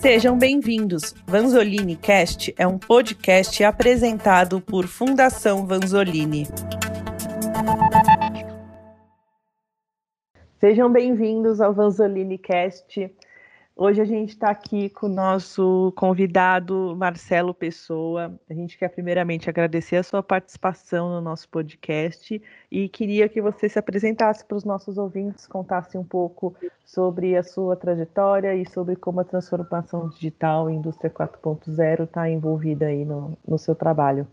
Sejam 0.00 0.38
bem-vindos. 0.38 1.14
Vanzolini 1.26 1.94
Cast 1.94 2.54
é 2.56 2.66
um 2.66 2.78
podcast 2.78 3.62
apresentado 3.62 4.58
por 4.58 4.86
Fundação 4.86 5.66
Vanzolini. 5.66 6.46
Sejam 10.58 10.90
bem-vindos 10.90 11.60
ao 11.60 11.74
Vanzolini 11.74 12.38
Cast. 12.38 13.14
Hoje 13.82 13.98
a 13.98 14.04
gente 14.04 14.28
está 14.28 14.50
aqui 14.50 14.90
com 14.90 15.06
o 15.06 15.08
nosso 15.08 15.90
convidado 15.96 16.94
Marcelo 16.98 17.54
Pessoa. 17.54 18.30
A 18.46 18.52
gente 18.52 18.76
quer 18.76 18.88
primeiramente 18.90 19.48
agradecer 19.48 19.96
a 19.96 20.02
sua 20.02 20.22
participação 20.22 21.08
no 21.08 21.22
nosso 21.22 21.48
podcast 21.48 22.42
e 22.70 22.90
queria 22.90 23.26
que 23.26 23.40
você 23.40 23.70
se 23.70 23.78
apresentasse 23.78 24.44
para 24.44 24.58
os 24.58 24.64
nossos 24.64 24.98
ouvintes, 24.98 25.46
contasse 25.46 25.96
um 25.96 26.04
pouco 26.04 26.54
sobre 26.84 27.34
a 27.34 27.42
sua 27.42 27.74
trajetória 27.74 28.54
e 28.54 28.68
sobre 28.68 28.96
como 28.96 29.20
a 29.20 29.24
transformação 29.24 30.10
digital 30.10 30.68
e 30.68 30.74
indústria 30.74 31.08
4.0 31.08 32.04
está 32.04 32.28
envolvida 32.28 32.84
aí 32.84 33.02
no, 33.02 33.32
no 33.48 33.58
seu 33.58 33.74
trabalho. 33.74 34.26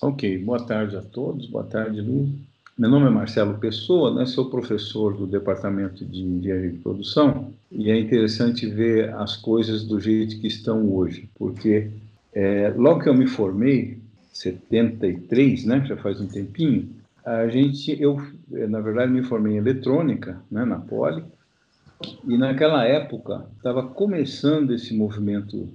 Ok, 0.00 0.38
boa 0.38 0.64
tarde 0.64 0.96
a 0.96 1.02
todos, 1.02 1.46
boa 1.50 1.64
tarde, 1.64 2.00
Lu. 2.00 2.30
Meu 2.78 2.88
nome 2.88 3.08
é 3.08 3.10
Marcelo 3.10 3.58
Pessoa, 3.58 4.14
né? 4.14 4.24
sou 4.24 4.48
professor 4.48 5.12
do 5.16 5.26
Departamento 5.26 6.04
de 6.04 6.22
Engenharia 6.22 6.70
de 6.70 6.78
Produção 6.78 7.52
e 7.72 7.90
é 7.90 7.98
interessante 7.98 8.66
ver 8.66 9.12
as 9.14 9.36
coisas 9.36 9.82
do 9.82 9.98
jeito 9.98 10.38
que 10.38 10.46
estão 10.46 10.88
hoje, 10.94 11.28
porque 11.36 11.90
é, 12.32 12.72
logo 12.76 13.00
que 13.00 13.08
eu 13.08 13.14
me 13.14 13.26
formei, 13.26 13.98
73, 14.32 15.64
né, 15.64 15.84
já 15.86 15.96
faz 15.96 16.20
um 16.20 16.28
tempinho, 16.28 16.88
a 17.26 17.48
gente, 17.48 18.00
eu, 18.00 18.16
na 18.48 18.80
verdade, 18.80 19.10
me 19.10 19.24
formei 19.24 19.54
em 19.54 19.56
eletrônica, 19.56 20.40
né, 20.48 20.64
na 20.64 20.78
Poli, 20.78 21.24
e 22.28 22.38
naquela 22.38 22.84
época 22.84 23.44
estava 23.56 23.82
começando 23.88 24.72
esse 24.72 24.94
movimento 24.94 25.68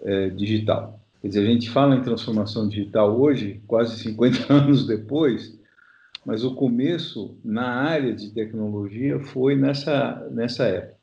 é, 0.00 0.30
digital. 0.30 0.98
Quer 1.20 1.28
dizer, 1.28 1.40
a 1.40 1.52
gente 1.52 1.68
fala 1.68 1.94
em 1.94 2.00
transformação 2.00 2.66
digital 2.66 3.20
hoje, 3.20 3.60
quase 3.66 3.98
50 4.02 4.46
anos 4.50 4.86
depois, 4.86 5.57
mas 6.24 6.44
o 6.44 6.54
começo 6.54 7.36
na 7.44 7.66
área 7.66 8.12
de 8.14 8.30
tecnologia 8.30 9.18
foi 9.20 9.56
nessa, 9.56 10.28
nessa 10.30 10.64
época. 10.64 10.98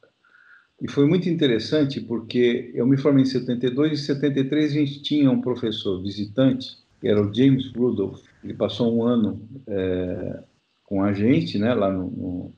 E 0.81 0.89
foi 0.89 1.07
muito 1.07 1.30
interessante 1.30 2.02
porque 2.02 2.72
eu 2.75 2.85
me 2.85 2.97
formei 2.97 3.23
em 3.23 3.25
72 3.25 3.91
e 3.91 3.94
em 3.94 3.97
73 3.97 4.72
a 4.72 4.75
gente 4.75 5.02
tinha 5.02 5.31
um 5.31 5.41
professor 5.41 6.02
visitante, 6.02 6.77
que 6.99 7.07
era 7.07 7.22
o 7.22 7.33
James 7.33 7.72
Rudolph. 7.73 8.22
Ele 8.44 8.53
passou 8.53 8.95
um 8.95 9.03
ano 9.03 9.41
é, 9.67 10.44
com 10.83 11.02
a 11.02 11.13
gente, 11.13 11.57
né, 11.57 11.73
lá 11.73 11.91
no, 11.91 12.11
no 12.11 12.53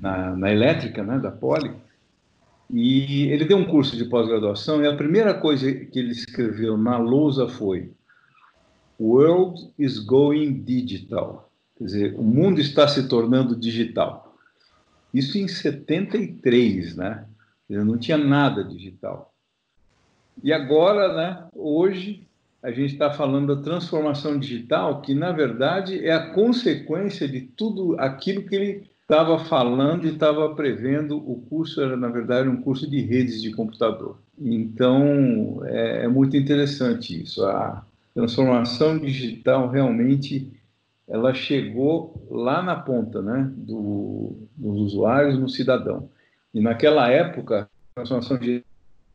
na, 0.00 0.36
na, 0.36 0.52
elétrica, 0.52 1.02
né, 1.02 1.18
da 1.18 1.30
Poli. 1.30 1.72
E 2.72 3.24
ele 3.24 3.44
deu 3.44 3.58
um 3.58 3.64
curso 3.64 3.96
de 3.96 4.04
pós-graduação 4.04 4.82
e 4.82 4.86
a 4.86 4.94
primeira 4.94 5.34
coisa 5.34 5.72
que 5.72 5.98
ele 5.98 6.12
escreveu 6.12 6.76
na 6.76 6.96
lousa 6.96 7.48
foi 7.48 7.90
World 9.00 9.72
is 9.78 9.98
going 9.98 10.62
digital. 10.62 11.50
Quer 11.78 11.84
dizer, 11.84 12.14
o 12.18 12.22
mundo 12.22 12.60
está 12.60 12.86
se 12.86 13.08
tornando 13.08 13.56
digital. 13.56 14.36
Isso 15.12 15.38
em 15.38 15.48
73, 15.48 16.96
né? 16.96 17.24
Dizer, 17.68 17.82
não 17.82 17.96
tinha 17.96 18.18
nada 18.18 18.62
digital. 18.62 19.32
E 20.42 20.52
agora, 20.52 21.14
né, 21.14 21.44
hoje, 21.54 22.26
a 22.62 22.70
gente 22.70 22.92
está 22.92 23.10
falando 23.10 23.56
da 23.56 23.62
transformação 23.62 24.38
digital, 24.38 25.00
que 25.00 25.14
na 25.14 25.32
verdade 25.32 26.04
é 26.04 26.12
a 26.12 26.30
consequência 26.32 27.26
de 27.26 27.40
tudo 27.40 27.98
aquilo 27.98 28.42
que 28.42 28.54
ele 28.54 28.90
estava 29.00 29.38
falando 29.38 30.06
e 30.06 30.10
estava 30.10 30.54
prevendo. 30.54 31.16
O 31.16 31.40
curso 31.48 31.80
era, 31.80 31.96
na 31.96 32.08
verdade, 32.08 32.48
um 32.48 32.60
curso 32.60 32.88
de 32.88 33.00
redes 33.00 33.40
de 33.40 33.50
computador. 33.52 34.18
Então, 34.38 35.62
é, 35.64 36.04
é 36.04 36.08
muito 36.08 36.36
interessante 36.36 37.22
isso. 37.22 37.44
A 37.44 37.84
transformação 38.20 38.98
digital 38.98 39.68
realmente 39.68 40.52
ela 41.08 41.34
chegou 41.34 42.26
lá 42.30 42.62
na 42.62 42.76
ponta, 42.76 43.20
né, 43.20 43.50
do, 43.56 44.36
dos 44.56 44.80
usuários 44.92 45.38
no 45.38 45.48
cidadão. 45.48 46.08
E 46.54 46.60
naquela 46.60 47.10
época, 47.10 47.62
a 47.62 47.94
transformação 47.94 48.38
digital 48.38 48.70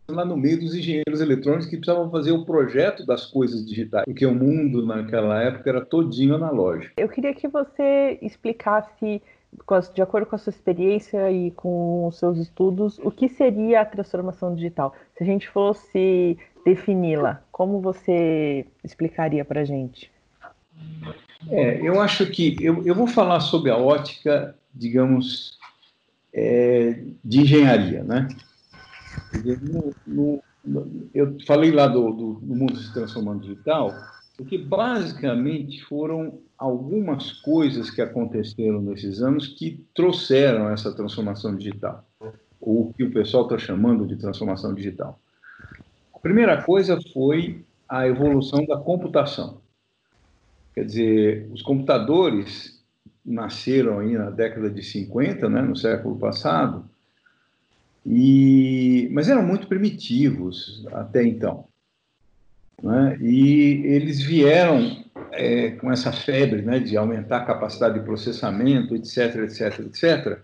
lá 0.10 0.24
no 0.24 0.38
meio 0.38 0.60
dos 0.60 0.76
engenheiros 0.76 1.20
eletrônicos 1.20 1.66
que 1.66 1.78
precisavam 1.78 2.12
fazer 2.12 2.32
o 2.32 2.46
projeto 2.46 3.06
das 3.06 3.26
coisas 3.26 3.66
digitais, 3.66 4.06
porque 4.06 4.26
o 4.26 4.36
mundo 4.36 4.86
naquela 4.86 5.42
época 5.42 5.70
era 5.70 5.84
todinho 5.84 6.36
analógico. 6.36 6.94
Eu 6.98 7.10
queria 7.10 7.34
que 7.34 7.48
você 7.48 8.20
explicasse, 8.22 9.22
de 9.94 10.02
acordo 10.02 10.28
com 10.28 10.36
a 10.36 10.40
sua 10.40 10.50
experiência 10.50 11.32
e 11.32 11.52
com 11.52 12.08
os 12.08 12.18
seus 12.18 12.38
estudos, 12.38 13.00
o 13.00 13.12
que 13.12 13.30
seria 13.30 13.82
a 13.82 13.86
transformação 13.86 14.54
digital. 14.54 14.96
Se 15.18 15.24
a 15.24 15.26
gente 15.26 15.48
fosse 15.50 16.38
defini-la, 16.66 17.42
como 17.52 17.80
você 17.80 18.66
explicaria 18.84 19.46
para 19.46 19.62
a 19.62 19.66
gente? 19.66 20.12
É, 21.50 21.80
eu 21.82 22.02
acho 22.02 22.26
que 22.28 22.56
eu, 22.60 22.84
eu 22.86 22.96
vou 22.96 23.08
falar 23.08 23.40
sobre 23.40 23.70
a 23.70 23.78
ótica, 23.78 24.56
digamos, 24.74 25.60
é, 26.34 27.00
de 27.24 27.42
engenharia, 27.42 28.04
né? 28.04 28.28
No, 29.62 29.94
no, 30.06 30.44
eu 31.14 31.38
falei 31.46 31.72
lá 31.72 31.88
do, 31.88 32.12
do, 32.12 32.34
do, 32.34 32.56
mundo 32.56 32.76
se 32.76 32.92
transformando 32.94 33.42
digital, 33.42 33.94
porque 34.36 34.58
basicamente 34.58 35.84
foram 35.86 36.40
algumas 36.58 37.32
coisas 37.32 37.90
que 37.90 38.02
aconteceram 38.02 38.82
nesses 38.82 39.22
anos 39.22 39.48
que 39.48 39.86
trouxeram 39.94 40.70
essa 40.70 40.94
transformação 40.94 41.56
digital, 41.56 42.06
ou 42.62 42.90
o 42.90 42.94
que 42.94 43.04
o 43.04 43.12
pessoal 43.12 43.44
está 43.44 43.58
chamando 43.58 44.08
de 44.08 44.16
transformação 44.16 44.74
digital. 44.74 45.20
A 46.14 46.20
primeira 46.20 46.62
coisa 46.62 47.00
foi 47.14 47.64
a 47.88 48.08
evolução 48.08 48.66
da 48.66 48.78
computação. 48.78 49.62
Quer 50.74 50.86
dizer, 50.86 51.50
os 51.54 51.62
computadores 51.62 52.84
nasceram 53.26 54.00
aí 54.00 54.14
na 54.14 54.30
década 54.30 54.70
de 54.70 54.84
50, 54.84 55.50
né, 55.50 55.62
no 55.62 55.76
século 55.76 56.18
passado, 56.18 56.86
e, 58.06 59.10
mas 59.12 59.30
eram 59.30 59.44
muito 59.44 59.68
primitivos 59.68 60.86
até 60.92 61.24
então. 61.24 61.66
Né? 62.82 63.18
E 63.20 63.82
eles 63.86 64.22
vieram 64.22 65.05
é, 65.32 65.72
com 65.72 65.92
essa 65.92 66.12
febre 66.12 66.62
né, 66.62 66.80
de 66.80 66.96
aumentar 66.98 67.38
a 67.38 67.46
capacidade 67.46 68.00
de 68.00 68.06
processamento, 68.06 68.96
etc, 68.96 69.36
etc, 69.38 69.80
etc, 69.80 70.40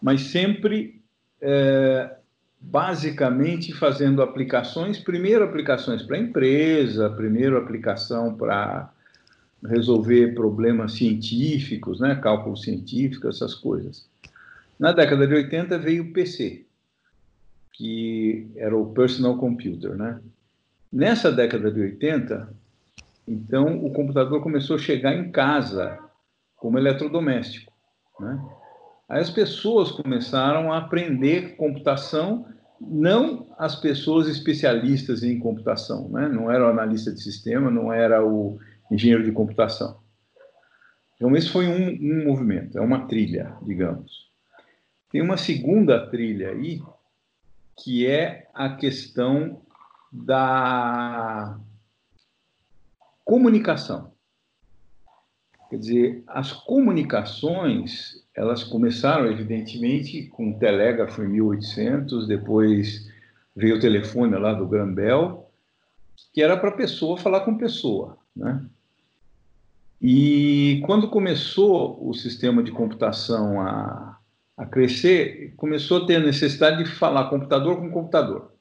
mas 0.00 0.22
sempre 0.22 1.00
é, 1.40 2.16
basicamente 2.60 3.72
fazendo 3.72 4.22
aplicações, 4.22 4.98
primeiro 4.98 5.44
aplicações 5.44 6.02
para 6.02 6.18
empresa, 6.18 7.10
primeiro 7.10 7.56
aplicação 7.56 8.34
para 8.34 8.92
resolver 9.64 10.34
problemas 10.34 10.92
científicos, 10.92 12.00
né, 12.00 12.14
cálculos 12.16 12.62
científicos, 12.62 13.36
essas 13.36 13.54
coisas. 13.54 14.08
Na 14.78 14.92
década 14.92 15.26
de 15.26 15.34
80 15.34 15.78
veio 15.78 16.04
o 16.04 16.12
PC, 16.12 16.64
que 17.72 18.46
era 18.56 18.76
o 18.76 18.92
personal 18.92 19.36
computer, 19.36 19.96
né? 19.96 20.20
Nessa 20.92 21.30
década 21.30 21.70
de 21.70 21.80
80, 21.80 22.48
então 23.28 23.84
o 23.84 23.92
computador 23.92 24.42
começou 24.42 24.76
a 24.76 24.78
chegar 24.78 25.14
em 25.14 25.30
casa 25.30 25.98
como 26.56 26.78
eletrodoméstico, 26.78 27.72
né? 28.18 28.42
Aí 29.08 29.20
as 29.20 29.30
pessoas 29.30 29.90
começaram 29.90 30.72
a 30.72 30.78
aprender 30.78 31.56
computação, 31.56 32.46
não 32.80 33.46
as 33.58 33.74
pessoas 33.74 34.28
especialistas 34.28 35.22
em 35.22 35.38
computação, 35.38 36.08
né? 36.08 36.28
Não 36.28 36.50
era 36.50 36.66
o 36.66 36.70
analista 36.70 37.12
de 37.12 37.22
sistema, 37.22 37.70
não 37.70 37.92
era 37.92 38.24
o 38.24 38.58
engenheiro 38.90 39.24
de 39.24 39.32
computação. 39.32 39.98
Então, 41.16 41.34
esse 41.36 41.50
foi 41.50 41.66
um, 41.66 41.88
um 42.00 42.24
movimento, 42.26 42.78
é 42.78 42.80
uma 42.80 43.06
trilha, 43.06 43.56
digamos. 43.62 44.28
Tem 45.10 45.20
uma 45.20 45.36
segunda 45.36 46.06
trilha 46.06 46.50
aí, 46.50 46.80
que 47.76 48.06
é 48.06 48.48
a 48.54 48.70
questão 48.70 49.60
da 50.12 51.58
comunicação. 53.28 54.10
Quer 55.68 55.76
dizer, 55.76 56.22
as 56.26 56.50
comunicações, 56.50 58.24
elas 58.34 58.64
começaram, 58.64 59.30
evidentemente, 59.30 60.22
com 60.28 60.52
o 60.52 60.58
telégrafo 60.58 61.22
em 61.22 61.28
1800, 61.28 62.26
depois 62.26 63.06
veio 63.54 63.76
o 63.76 63.80
telefone 63.80 64.34
lá 64.34 64.54
do 64.54 64.66
Graham 64.66 64.94
Bell, 64.94 65.46
que 66.32 66.42
era 66.42 66.56
para 66.56 66.72
pessoa 66.72 67.18
falar 67.18 67.40
com 67.40 67.58
pessoa, 67.58 68.16
né? 68.34 68.64
E 70.00 70.82
quando 70.86 71.10
começou 71.10 72.08
o 72.08 72.14
sistema 72.14 72.62
de 72.62 72.72
computação 72.72 73.60
a, 73.60 74.18
a 74.56 74.64
crescer, 74.64 75.52
começou 75.54 76.02
a 76.02 76.06
ter 76.06 76.16
a 76.16 76.20
necessidade 76.20 76.82
de 76.82 76.90
falar 76.90 77.28
computador 77.28 77.76
com 77.76 77.90
computador. 77.90 78.54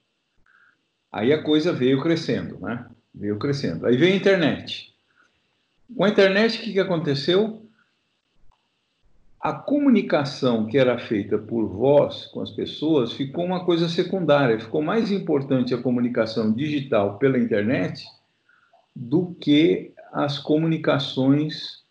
Aí 1.10 1.31
a 1.31 1.42
coisa 1.42 1.72
veio 1.72 2.02
crescendo, 2.02 2.60
né? 2.60 2.86
Veio 3.19 3.38
crescendo. 3.38 3.86
Aí 3.86 3.98
veio 3.98 4.14
a 4.14 4.18
internet. 4.18 4.94
Com 5.96 6.04
a 6.04 6.10
internet, 6.10 6.60
o 6.60 6.62
que, 6.62 6.74
que 6.74 6.80
aconteceu? 6.80 7.68
a 9.40 9.54
comunicação 9.54 10.66
que 10.66 10.78
era 10.78 10.98
feita 10.98 11.38
por 11.38 11.68
voz 11.68 12.25
com 12.25 12.42
as 12.42 12.52
pessoas 12.52 13.14
ficou 13.14 13.46
uma 13.46 13.64
coisa 13.64 13.88
secundária, 13.88 14.60
ficou 14.60 14.81
mais 14.81 15.10
importante 15.10 15.74
a 15.74 15.81
comunicação 15.81 16.52
digital 16.52 17.18
pela 17.18 17.38
internet 17.38 18.04
do 18.94 19.36
que 19.40 19.94
as 20.12 20.40
comunicações 20.40 21.84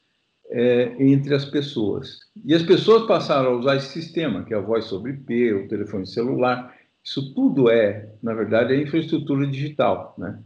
é, 0.50 0.96
entre 0.98 1.34
as 1.34 1.44
pessoas. 1.44 2.18
E 2.44 2.54
as 2.54 2.62
pessoas 2.62 3.06
passaram 3.06 3.52
a 3.52 3.56
usar 3.56 3.76
esse 3.76 3.88
sistema, 3.88 4.44
que 4.44 4.52
é 4.52 4.56
a 4.56 4.60
voz 4.60 4.84
sobre 4.84 5.12
IP, 5.12 5.54
o 5.54 5.68
telefone 5.68 6.06
celular. 6.06 6.74
Isso 7.02 7.32
tudo 7.34 7.70
é, 7.70 8.10
na 8.22 8.34
verdade, 8.34 8.74
a 8.74 8.76
infraestrutura 8.76 9.46
digital, 9.46 10.14
né? 10.18 10.38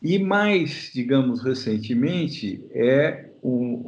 E 0.00 0.18
mais, 0.18 0.90
digamos, 0.94 1.42
recentemente, 1.42 2.64
é 2.70 3.30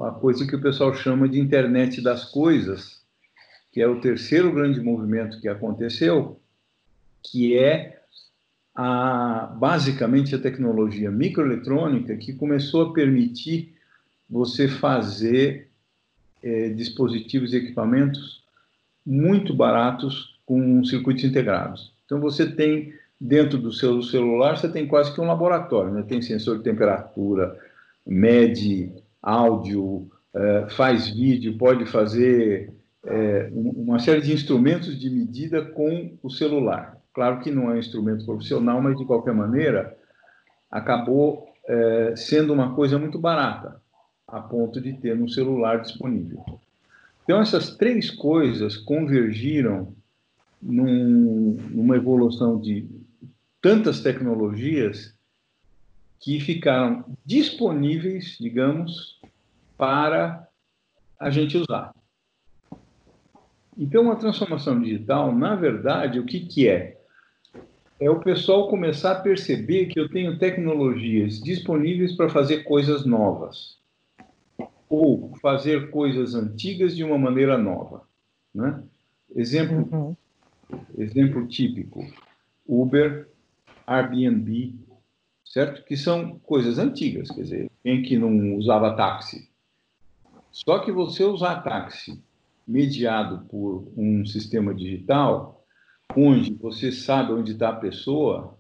a 0.03 0.11
coisa 0.11 0.47
que 0.47 0.57
o 0.57 0.61
pessoal 0.61 0.95
chama 0.95 1.29
de 1.29 1.39
internet 1.39 2.01
das 2.01 2.25
coisas, 2.25 3.01
que 3.73 3.81
é 3.81 3.87
o 3.87 4.01
terceiro 4.01 4.53
grande 4.53 4.81
movimento 4.81 5.41
que 5.41 5.49
aconteceu, 5.49 6.41
que 7.23 7.57
é 7.57 8.01
a, 8.75 9.55
basicamente 9.59 10.35
a 10.35 10.39
tecnologia 10.39 11.11
microeletrônica 11.11 12.17
que 12.17 12.33
começou 12.33 12.87
a 12.87 12.93
permitir 12.93 13.75
você 14.29 14.67
fazer 14.67 15.69
é, 16.43 16.71
dispositivos 16.71 17.53
e 17.53 17.59
equipamentos 17.59 18.43
muito 19.05 19.55
baratos 19.55 20.39
com 20.47 20.85
circuitos 20.85 21.25
integrados. 21.25 21.93
Então 22.05 22.21
você 22.21 22.51
tem 22.51 22.93
dentro 23.20 23.58
do 23.58 23.72
seu 23.72 24.02
celular 24.02 24.56
você 24.56 24.69
tem 24.69 24.87
quase 24.87 25.12
que 25.12 25.20
um 25.20 25.26
laboratório, 25.26 25.93
né? 25.93 26.05
Tem 26.08 26.22
sensor 26.22 26.58
de 26.58 26.64
temperatura, 26.64 27.58
mede 28.06 28.90
áudio, 29.22 30.11
é, 30.32 30.67
faz 30.70 31.08
vídeo, 31.08 31.58
pode 31.58 31.84
fazer 31.84 32.72
é, 33.05 33.50
uma 33.52 33.99
série 33.99 34.22
de 34.22 34.32
instrumentos 34.32 34.99
de 34.99 35.11
medida 35.11 35.62
com 35.62 36.17
o 36.22 36.31
celular. 36.31 36.96
Claro 37.12 37.40
que 37.40 37.50
não 37.50 37.70
é 37.70 37.75
um 37.75 37.78
instrumento 37.78 38.25
profissional, 38.25 38.81
mas 38.81 38.96
de 38.96 39.05
qualquer 39.05 39.34
maneira 39.34 39.96
acabou 40.70 41.46
é, 41.69 42.14
sendo 42.16 42.52
uma 42.52 42.75
coisa 42.75 42.99
muito 42.99 43.19
barata, 43.19 43.81
a 44.26 44.40
ponto 44.40 44.81
de 44.81 44.94
ter 44.94 45.16
no 45.16 45.28
celular 45.28 45.82
disponível. 45.82 46.43
Então 47.25 47.40
essas 47.40 47.76
três 47.76 48.11
coisas 48.11 48.76
convergiram 48.76 49.93
num, 50.62 51.58
numa 51.70 51.96
evolução 51.96 52.58
de 52.58 52.88
tantas 53.61 54.01
tecnologias 54.01 55.15
que 56.19 56.39
ficaram 56.41 57.05
disponíveis, 57.25 58.37
digamos, 58.39 59.21
para 59.77 60.47
a 61.19 61.31
gente 61.31 61.57
usar. 61.57 61.95
Então, 63.77 64.11
a 64.11 64.17
transformação 64.17 64.81
digital, 64.81 65.35
na 65.35 65.55
verdade, 65.55 66.19
o 66.21 66.27
que, 66.27 66.41
que 66.41 66.69
é? 66.69 67.01
É 67.99 68.11
o 68.11 68.21
pessoal 68.21 68.69
começar 68.69 69.12
a 69.12 69.21
perceber 69.21 69.87
que 69.87 69.99
eu 69.99 70.09
tenho 70.09 70.39
tecnologias 70.39 71.41
disponíveis 71.41 72.15
para 72.15 72.29
fazer 72.29 72.65
coisas 72.65 73.07
novas, 73.07 73.79
ou 74.89 75.35
fazer 75.41 75.91
coisas 75.91 76.35
antigas 76.35 76.97
de 76.97 77.05
uma 77.05 77.17
maneira 77.17 77.57
nova. 77.57 78.03
Né? 78.55 78.83
Exemplo, 79.35 79.89
uhum. 79.93 80.17
exemplo 80.99 81.47
típico: 81.47 82.05
Uber, 82.67 83.29
Airbnb, 83.90 84.78
certo? 85.44 85.84
Que 85.84 85.96
são 85.96 86.38
coisas 86.38 86.78
antigas, 86.78 87.28
quer 87.28 87.42
dizer, 87.42 87.70
quem 87.82 88.02
que 88.02 88.16
não 88.16 88.54
usava 88.54 88.94
táxi? 88.94 89.50
Só 90.52 90.78
que 90.78 90.92
você 90.92 91.25
usar 91.25 91.62
táxi 91.62 92.22
mediado 92.66 93.46
por 93.48 93.92
um 93.96 94.25
sistema 94.25 94.72
digital, 94.72 95.64
onde 96.16 96.54
você 96.54 96.92
sabe 96.92 97.32
onde 97.32 97.52
está 97.52 97.70
a 97.70 97.76
pessoa 97.76 98.56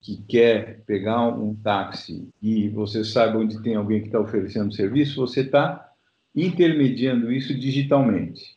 que 0.00 0.16
quer 0.28 0.82
pegar 0.84 1.28
um 1.28 1.54
táxi 1.54 2.28
e 2.42 2.68
você 2.68 3.04
sabe 3.04 3.36
onde 3.36 3.62
tem 3.62 3.76
alguém 3.76 4.00
que 4.00 4.06
está 4.06 4.18
oferecendo 4.18 4.74
serviço, 4.74 5.20
você 5.20 5.42
está 5.42 5.88
intermediando 6.34 7.30
isso 7.30 7.54
digitalmente. 7.54 8.56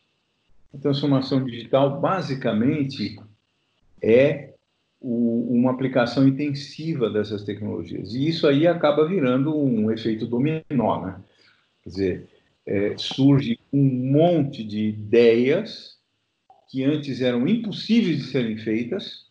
A 0.74 0.78
transformação 0.78 1.44
digital, 1.44 2.00
basicamente, 2.00 3.20
é 4.02 4.55
uma 5.00 5.70
aplicação 5.70 6.26
intensiva 6.26 7.10
dessas 7.10 7.44
tecnologias. 7.44 8.14
E 8.14 8.28
isso 8.28 8.46
aí 8.46 8.66
acaba 8.66 9.06
virando 9.06 9.56
um 9.56 9.90
efeito 9.90 10.26
dominó, 10.26 11.04
né? 11.04 11.20
Quer 11.82 11.90
dizer, 11.90 12.28
é, 12.66 12.94
surge 12.96 13.58
um 13.72 13.82
monte 13.82 14.64
de 14.64 14.88
ideias 14.88 15.96
que 16.68 16.82
antes 16.82 17.20
eram 17.20 17.46
impossíveis 17.46 18.18
de 18.18 18.24
serem 18.24 18.56
feitas, 18.56 19.26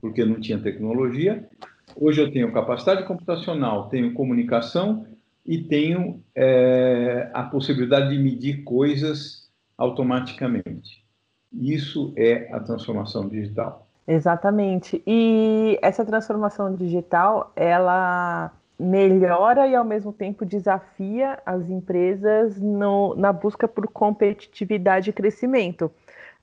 porque 0.00 0.24
não 0.24 0.40
tinha 0.40 0.58
tecnologia. 0.58 1.48
Hoje 1.96 2.20
eu 2.20 2.30
tenho 2.30 2.52
capacidade 2.52 3.04
computacional, 3.04 3.88
tenho 3.88 4.14
comunicação 4.14 5.06
e 5.44 5.58
tenho 5.58 6.22
é, 6.34 7.28
a 7.34 7.42
possibilidade 7.42 8.10
de 8.10 8.22
medir 8.22 8.62
coisas 8.62 9.50
automaticamente. 9.76 11.04
Isso 11.52 12.14
é 12.16 12.48
a 12.54 12.60
transformação 12.60 13.28
digital. 13.28 13.89
Exatamente. 14.10 15.00
E 15.06 15.78
essa 15.80 16.04
transformação 16.04 16.74
digital, 16.74 17.52
ela 17.54 18.50
melhora 18.76 19.68
e 19.68 19.74
ao 19.76 19.84
mesmo 19.84 20.12
tempo 20.12 20.44
desafia 20.44 21.38
as 21.46 21.70
empresas 21.70 22.60
no, 22.60 23.14
na 23.14 23.32
busca 23.32 23.68
por 23.68 23.86
competitividade 23.86 25.10
e 25.10 25.12
crescimento. 25.12 25.92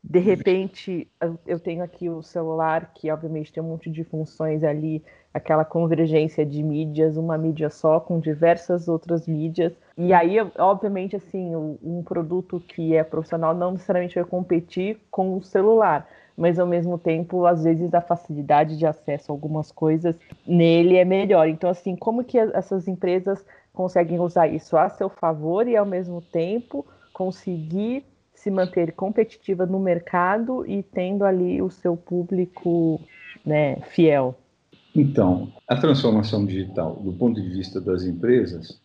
De 0.02 0.20
repente, 0.20 1.10
eu 1.46 1.60
tenho 1.60 1.84
aqui 1.84 2.08
o 2.08 2.22
celular, 2.24 2.94
que 2.96 3.12
obviamente 3.12 3.52
tem 3.52 3.62
um 3.62 3.68
monte 3.68 3.90
de 3.90 4.06
funções 4.06 4.64
ali, 4.64 5.04
aquela 5.34 5.66
convergência 5.66 6.46
de 6.46 6.64
mídias, 6.64 7.18
uma 7.18 7.38
mídia 7.38 7.70
só 7.70 8.00
com 8.00 8.18
diversas 8.18 8.88
outras 8.88 9.28
mídias. 9.28 9.74
E 9.98 10.14
aí, 10.14 10.38
obviamente, 10.58 11.18
assim, 11.18 11.54
um 11.54 12.02
produto 12.02 12.62
que 12.66 12.96
é 12.96 13.04
profissional 13.04 13.54
não 13.54 13.72
necessariamente 13.72 14.16
vai 14.16 14.24
competir 14.24 15.02
com 15.12 15.36
o 15.36 15.44
celular, 15.44 16.08
mas 16.38 16.60
ao 16.60 16.68
mesmo 16.68 17.00
tempo, 17.00 17.48
às 17.48 17.64
vezes, 17.64 17.92
a 17.96 18.00
facilidade 18.00 18.78
de 18.78 18.86
acesso 18.86 19.32
a 19.32 19.34
algumas 19.34 19.72
coisas 19.72 20.16
nele 20.46 20.96
é 20.96 21.04
melhor. 21.04 21.50
Então, 21.50 21.68
assim, 21.68 21.96
como 21.96 22.24
que 22.24 22.38
essas 22.38 22.88
empresas 22.88 23.44
conseguem 23.74 24.20
usar 24.20 24.48
isso 24.48 24.78
a 24.78 24.88
seu 24.88 25.10
favor 25.10 25.68
e, 25.68 25.76
ao 25.76 25.86
mesmo 25.86 26.22
tempo, 26.22 26.86
conseguir 27.12 28.06
se 28.36 28.52
manter 28.52 28.92
competitiva 28.92 29.66
no 29.66 29.80
mercado 29.80 30.64
e 30.68 30.84
tendo 30.84 31.26
ali 31.26 31.60
o 31.60 31.72
seu 31.72 31.98
público 31.98 33.02
né, 33.44 33.78
fiel? 33.90 34.36
Então, 34.96 35.52
a 35.68 35.76
transformação 35.76 36.46
digital, 36.46 36.98
do 36.98 37.14
ponto 37.14 37.42
de 37.42 37.50
vista 37.50 37.82
das 37.82 38.04
empresas, 38.04 38.80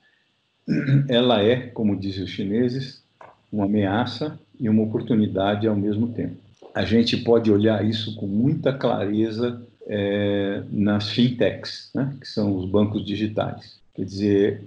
ela 1.07 1.43
é, 1.43 1.67
como 1.69 1.97
dizem 1.97 2.25
os 2.25 2.31
chineses, 2.31 3.05
uma 3.53 3.67
ameaça 3.67 4.39
e 4.59 4.71
uma 4.71 4.83
oportunidade 4.83 5.69
ao 5.69 5.77
mesmo 5.77 6.09
tempo 6.09 6.52
a 6.75 6.85
gente 6.85 7.17
pode 7.19 7.51
olhar 7.51 7.85
isso 7.85 8.15
com 8.17 8.27
muita 8.27 8.73
clareza 8.73 9.63
é, 9.87 10.63
nas 10.71 11.11
fintechs, 11.11 11.91
né, 11.95 12.15
que 12.21 12.27
são 12.27 12.57
os 12.57 12.69
bancos 12.69 13.05
digitais. 13.05 13.79
Quer 13.95 14.05
dizer, 14.05 14.65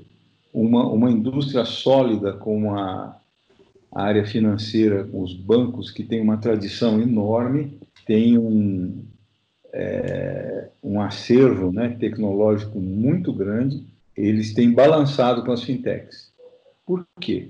uma, 0.54 0.86
uma 0.88 1.12
indústria 1.12 1.66
sólida 1.66 2.34
como 2.34 2.76
a, 2.76 3.18
a 3.92 4.04
área 4.04 4.26
financeira, 4.26 5.04
com 5.04 5.22
os 5.22 5.34
bancos, 5.34 5.90
que 5.90 6.04
tem 6.04 6.22
uma 6.22 6.38
tradição 6.38 7.02
enorme, 7.02 7.80
tem 8.06 8.38
um, 8.38 9.04
é, 9.74 10.70
um 10.84 11.02
acervo 11.02 11.72
né, 11.72 11.90
tecnológico 12.00 12.80
muito 12.80 13.34
grande, 13.34 13.84
eles 14.16 14.54
têm 14.54 14.72
balançado 14.72 15.44
com 15.44 15.52
as 15.52 15.64
fintechs. 15.64 16.32
Por 16.86 17.06
quê? 17.20 17.50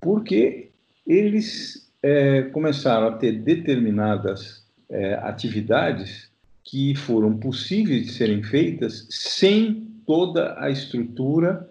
Porque 0.00 0.70
eles 1.06 1.81
é, 2.02 2.42
começaram 2.42 3.08
a 3.08 3.12
ter 3.12 3.32
determinadas 3.40 4.64
é, 4.90 5.14
atividades 5.14 6.30
que 6.64 6.94
foram 6.94 7.36
possíveis 7.36 8.06
de 8.06 8.12
serem 8.12 8.42
feitas 8.42 9.06
sem 9.10 9.88
toda 10.06 10.58
a 10.58 10.70
estrutura 10.70 11.68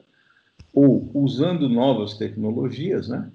ou 0.73 1.09
usando 1.13 1.67
novas 1.67 2.17
tecnologias, 2.17 3.09
né? 3.09 3.29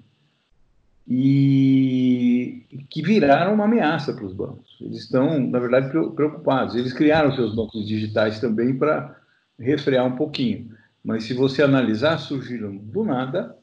E 1.09 2.65
que 2.89 3.01
viraram 3.01 3.53
uma 3.53 3.63
ameaça 3.63 4.13
para 4.13 4.25
os 4.25 4.33
bancos. 4.33 4.77
Eles 4.81 5.03
estão, 5.03 5.39
na 5.39 5.57
verdade, 5.57 5.89
preocupados. 5.89 6.75
Eles 6.75 6.91
criaram 6.91 7.33
seus 7.33 7.55
bancos 7.55 7.87
digitais 7.87 8.41
também 8.41 8.77
para 8.77 9.15
refrear 9.57 10.05
um 10.05 10.17
pouquinho. 10.17 10.69
Mas 11.03 11.23
se 11.23 11.33
você 11.33 11.63
analisar, 11.63 12.17
surgiram 12.17 12.75
do 12.75 13.05
nada? 13.05 13.56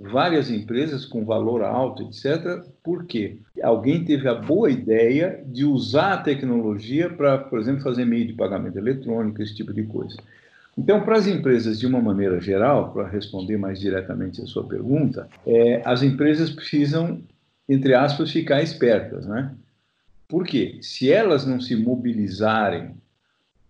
Várias 0.00 0.50
empresas 0.50 1.04
com 1.04 1.24
valor 1.24 1.62
alto, 1.62 2.02
etc. 2.04 2.64
Por 2.82 3.04
quê? 3.04 3.36
Alguém 3.62 4.02
teve 4.02 4.26
a 4.26 4.34
boa 4.34 4.70
ideia 4.70 5.44
de 5.46 5.64
usar 5.64 6.14
a 6.14 6.22
tecnologia 6.22 7.10
para, 7.10 7.36
por 7.36 7.58
exemplo, 7.58 7.82
fazer 7.82 8.06
meio 8.06 8.26
de 8.26 8.32
pagamento 8.32 8.78
eletrônico, 8.78 9.42
esse 9.42 9.54
tipo 9.54 9.74
de 9.74 9.82
coisa. 9.82 10.16
Então, 10.78 11.02
para 11.02 11.18
as 11.18 11.26
empresas, 11.26 11.78
de 11.78 11.86
uma 11.86 12.00
maneira 12.00 12.40
geral, 12.40 12.92
para 12.92 13.06
responder 13.06 13.58
mais 13.58 13.78
diretamente 13.78 14.40
a 14.40 14.46
sua 14.46 14.64
pergunta, 14.64 15.28
é, 15.46 15.82
as 15.84 16.02
empresas 16.02 16.48
precisam, 16.48 17.20
entre 17.68 17.92
aspas, 17.92 18.30
ficar 18.30 18.62
espertas, 18.62 19.26
né? 19.26 19.54
Por 20.26 20.46
quê? 20.46 20.78
Se 20.80 21.12
elas 21.12 21.44
não 21.44 21.60
se 21.60 21.76
mobilizarem 21.76 22.94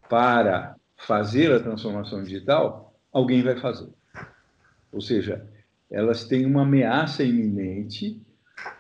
para 0.08 0.76
fazer 0.96 1.50
a 1.50 1.58
transformação 1.58 2.22
digital, 2.22 2.94
alguém 3.12 3.42
vai 3.42 3.56
fazer. 3.56 3.88
Ou 4.92 5.00
seja, 5.00 5.44
elas 5.90 6.24
têm 6.24 6.46
uma 6.46 6.62
ameaça 6.62 7.24
iminente, 7.24 8.20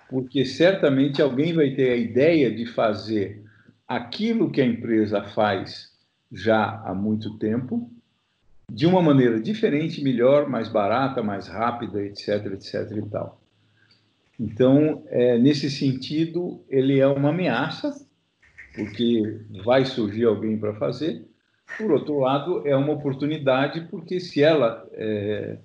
porque 0.08 0.44
certamente 0.44 1.20
alguém 1.20 1.52
vai 1.52 1.70
ter 1.70 1.90
a 1.90 1.96
ideia 1.96 2.50
de 2.50 2.66
fazer 2.66 3.42
aquilo 3.86 4.50
que 4.50 4.60
a 4.60 4.66
empresa 4.66 5.22
faz 5.22 5.90
já 6.30 6.80
há 6.84 6.94
muito 6.94 7.36
tempo, 7.38 7.90
de 8.70 8.86
uma 8.86 9.02
maneira 9.02 9.40
diferente, 9.40 10.02
melhor, 10.02 10.48
mais 10.48 10.68
barata, 10.68 11.22
mais 11.22 11.48
rápida, 11.48 12.00
etc, 12.04 12.46
etc 12.52 12.90
e 12.96 13.02
tal. 13.02 13.40
Então, 14.38 15.02
é, 15.08 15.36
nesse 15.36 15.68
sentido, 15.68 16.62
ele 16.68 17.00
é 17.00 17.06
uma 17.06 17.30
ameaça, 17.30 17.92
porque 18.74 19.40
vai 19.64 19.84
surgir 19.84 20.24
alguém 20.24 20.56
para 20.56 20.74
fazer. 20.74 21.26
Por 21.76 21.90
outro 21.90 22.20
lado, 22.20 22.66
é 22.66 22.74
uma 22.76 22.92
oportunidade, 22.92 23.88
porque 23.90 24.20
se 24.20 24.42
ela 24.42 24.88
é, 24.92 25.58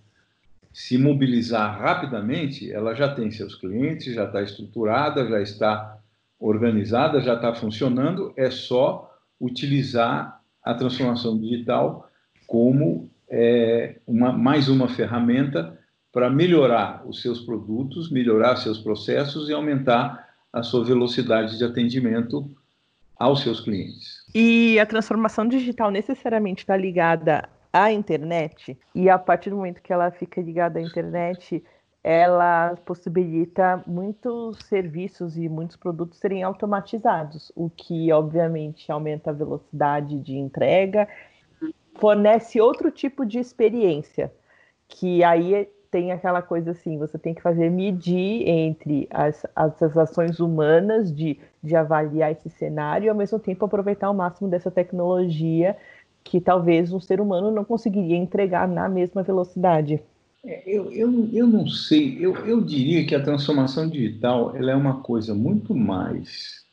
se 0.75 0.97
mobilizar 0.97 1.79
rapidamente, 1.79 2.69
ela 2.69 2.93
já 2.93 3.07
tem 3.07 3.31
seus 3.31 3.55
clientes, 3.55 4.13
já 4.13 4.25
está 4.25 4.41
estruturada, 4.41 5.25
já 5.25 5.41
está 5.41 5.97
organizada, 6.37 7.21
já 7.21 7.35
está 7.35 7.55
funcionando, 7.55 8.33
é 8.35 8.51
só 8.51 9.09
utilizar 9.39 10.41
a 10.61 10.73
transformação 10.73 11.39
digital 11.39 12.11
como 12.45 13.09
é, 13.29 14.01
uma, 14.05 14.33
mais 14.33 14.67
uma 14.67 14.89
ferramenta 14.89 15.79
para 16.11 16.29
melhorar 16.29 17.07
os 17.07 17.21
seus 17.21 17.39
produtos, 17.39 18.11
melhorar 18.11 18.57
seus 18.57 18.77
processos 18.77 19.47
e 19.47 19.53
aumentar 19.53 20.27
a 20.51 20.61
sua 20.61 20.83
velocidade 20.83 21.57
de 21.57 21.63
atendimento 21.63 22.51
aos 23.15 23.39
seus 23.43 23.61
clientes. 23.61 24.25
E 24.35 24.77
a 24.77 24.85
transformação 24.85 25.47
digital 25.47 25.89
necessariamente 25.89 26.63
está 26.63 26.75
ligada 26.75 27.47
à 27.75 27.91
internet, 27.91 28.79
e 28.95 29.09
a 29.09 29.19
partir 29.19 29.49
do 29.49 29.57
momento 29.57 29.81
que 29.81 29.91
ela 29.91 30.09
fica 30.09 30.39
ligada 30.39 30.79
à 30.79 30.81
internet, 30.81 31.61
ela 32.01 32.77
possibilita 32.85 33.83
muitos 33.85 34.59
serviços 34.59 35.37
e 35.37 35.49
muitos 35.49 35.75
produtos 35.75 36.17
serem 36.19 36.41
automatizados, 36.41 37.51
o 37.53 37.69
que 37.69 38.13
obviamente 38.13 38.89
aumenta 38.89 39.31
a 39.31 39.33
velocidade 39.33 40.17
de 40.19 40.37
entrega, 40.37 41.05
fornece 41.95 42.61
outro 42.61 42.89
tipo 42.89 43.25
de 43.25 43.39
experiência, 43.39 44.31
que 44.87 45.21
aí 45.21 45.67
tem 45.91 46.13
aquela 46.13 46.41
coisa 46.41 46.71
assim, 46.71 46.97
você 46.97 47.17
tem 47.17 47.33
que 47.33 47.41
fazer 47.41 47.69
medir 47.69 48.47
entre 48.47 49.05
as, 49.11 49.45
as 49.53 49.97
ações 49.97 50.39
humanas 50.39 51.13
de, 51.13 51.39
de 51.61 51.75
avaliar 51.75 52.31
esse 52.31 52.49
cenário 52.49 53.07
e 53.07 53.09
ao 53.09 53.15
mesmo 53.15 53.37
tempo 53.37 53.65
aproveitar 53.65 54.09
o 54.09 54.13
máximo 54.13 54.47
dessa 54.47 54.71
tecnologia 54.71 55.75
que 56.25 56.41
talvez 56.41 56.91
um 56.91 56.99
ser 56.99 57.21
humano 57.21 57.51
não 57.51 57.63
conseguiria 57.63 58.17
entregar 58.17 58.67
na 58.67 58.89
mesma 58.89 59.21
velocidade. 59.21 60.01
É, 60.43 60.63
eu, 60.65 60.91
eu, 60.91 61.29
eu 61.31 61.47
não 61.47 61.67
sei, 61.67 62.17
eu, 62.19 62.35
eu 62.45 62.61
diria 62.61 63.05
que 63.05 63.15
a 63.15 63.23
transformação 63.23 63.87
digital 63.87 64.55
ela 64.55 64.71
é 64.71 64.75
uma 64.75 65.01
coisa 65.01 65.33
muito 65.33 65.73
mais 65.73 66.65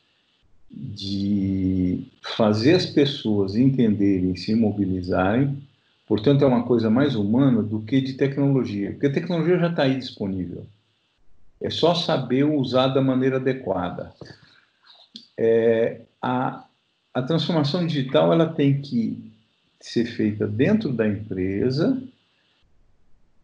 de 0.70 2.06
fazer 2.36 2.74
as 2.74 2.86
pessoas 2.86 3.54
entenderem, 3.54 4.34
se 4.34 4.54
mobilizarem, 4.54 5.62
portanto 6.08 6.42
é 6.42 6.46
uma 6.46 6.64
coisa 6.64 6.88
mais 6.88 7.14
humana 7.14 7.62
do 7.62 7.80
que 7.80 8.00
de 8.00 8.14
tecnologia, 8.14 8.92
porque 8.92 9.06
a 9.06 9.12
tecnologia 9.12 9.58
já 9.58 9.68
está 9.68 9.82
aí 9.82 9.98
disponível. 9.98 10.66
É 11.60 11.68
só 11.68 11.94
saber 11.94 12.44
usar 12.44 12.88
da 12.88 13.02
maneira 13.02 13.36
adequada. 13.36 14.14
É, 15.38 16.00
a, 16.20 16.64
a 17.12 17.22
transformação 17.22 17.86
digital 17.86 18.32
ela 18.32 18.46
tem 18.46 18.80
que 18.80 19.31
ser 19.86 20.06
feita 20.06 20.46
dentro 20.46 20.92
da 20.92 21.06
empresa 21.06 22.02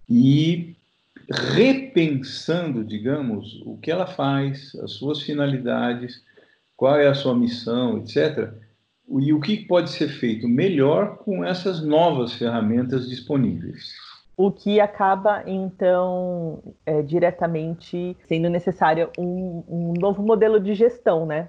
e 0.08 0.74
repensando, 1.30 2.84
digamos, 2.84 3.60
o 3.66 3.76
que 3.76 3.90
ela 3.90 4.06
faz, 4.06 4.74
as 4.82 4.92
suas 4.92 5.20
finalidades, 5.22 6.22
qual 6.76 6.96
é 6.96 7.08
a 7.08 7.14
sua 7.14 7.36
missão, 7.36 7.98
etc. 7.98 8.52
E 9.20 9.32
o 9.32 9.40
que 9.40 9.56
pode 9.58 9.90
ser 9.90 10.08
feito 10.08 10.48
melhor 10.48 11.18
com 11.18 11.44
essas 11.44 11.82
novas 11.84 12.34
ferramentas 12.34 13.08
disponíveis. 13.08 13.92
O 14.36 14.52
que 14.52 14.78
acaba, 14.78 15.42
então, 15.46 16.62
é, 16.86 17.02
diretamente 17.02 18.16
sendo 18.28 18.48
necessário 18.48 19.10
um, 19.18 19.64
um 19.68 19.94
novo 19.98 20.22
modelo 20.22 20.60
de 20.60 20.74
gestão, 20.74 21.26
né? 21.26 21.48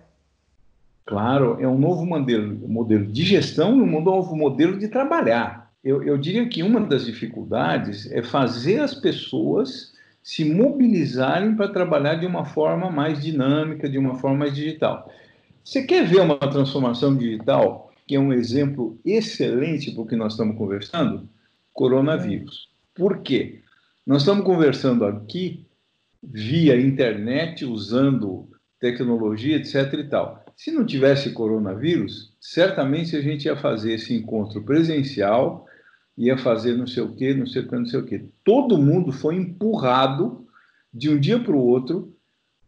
Claro, 1.10 1.58
é 1.60 1.68
um 1.68 1.78
novo 1.78 2.06
modelo, 2.06 2.68
modelo 2.68 3.06
de 3.06 3.24
gestão 3.24 3.78
e 3.78 3.82
um 3.82 4.02
novo 4.02 4.36
modelo 4.36 4.78
de 4.78 4.88
trabalhar 4.88 5.70
eu, 5.84 6.04
eu 6.04 6.18
diria 6.18 6.48
que 6.48 6.62
uma 6.62 6.82
das 6.82 7.06
dificuldades 7.06 8.12
é 8.12 8.22
fazer 8.22 8.80
as 8.80 8.94
pessoas 8.94 9.94
se 10.22 10.44
mobilizarem 10.44 11.56
para 11.56 11.70
trabalhar 11.70 12.16
de 12.16 12.26
uma 12.26 12.46
forma 12.46 12.92
mais 12.92 13.22
dinâmica, 13.22 13.90
de 13.90 13.98
uma 13.98 14.16
forma 14.16 14.40
mais 14.40 14.54
digital. 14.54 15.12
Você 15.64 15.84
quer 15.84 16.06
ver 16.06 16.22
uma 16.22 16.38
transformação 16.38 17.16
digital, 17.16 17.92
que 18.06 18.16
é 18.16 18.20
um 18.20 18.34
exemplo 18.34 18.98
excelente 19.06 19.92
para 19.92 20.02
o 20.02 20.06
que 20.06 20.16
nós 20.16 20.34
estamos 20.34 20.58
conversando? 20.58 21.28
Coronavírus. 21.74 22.70
Por 22.94 23.20
quê? 23.20 23.62
Nós 24.06 24.24
estamos 24.24 24.44
conversando 24.44 25.06
aqui 25.06 25.66
via 26.22 26.80
internet, 26.80 27.64
usando 27.64 28.50
tecnologia, 28.80 29.56
etc. 29.56 29.94
e 29.94 30.04
tal. 30.04 30.39
Se 30.60 30.72
não 30.72 30.86
tivesse 30.86 31.32
coronavírus, 31.32 32.34
certamente 32.38 33.16
a 33.16 33.22
gente 33.22 33.46
ia 33.46 33.56
fazer 33.56 33.94
esse 33.94 34.14
encontro 34.14 34.62
presencial 34.62 35.66
ia 36.18 36.38
fazer 36.38 36.76
não 36.76 36.86
sei 36.86 37.02
o 37.02 37.16
quê, 37.16 37.34
não 37.34 37.48
sei 37.48 37.62
o 37.62 37.70
quê, 37.70 37.76
não 37.78 37.86
sei 37.86 38.00
o 38.02 38.06
quê. 38.06 38.26
Todo 38.44 38.78
mundo 38.78 39.10
foi 39.10 39.38
empurrado 39.38 40.46
de 40.94 41.10
um 41.10 41.18
dia 41.18 41.40
para 41.40 41.56
o 41.56 41.66
outro, 41.66 42.14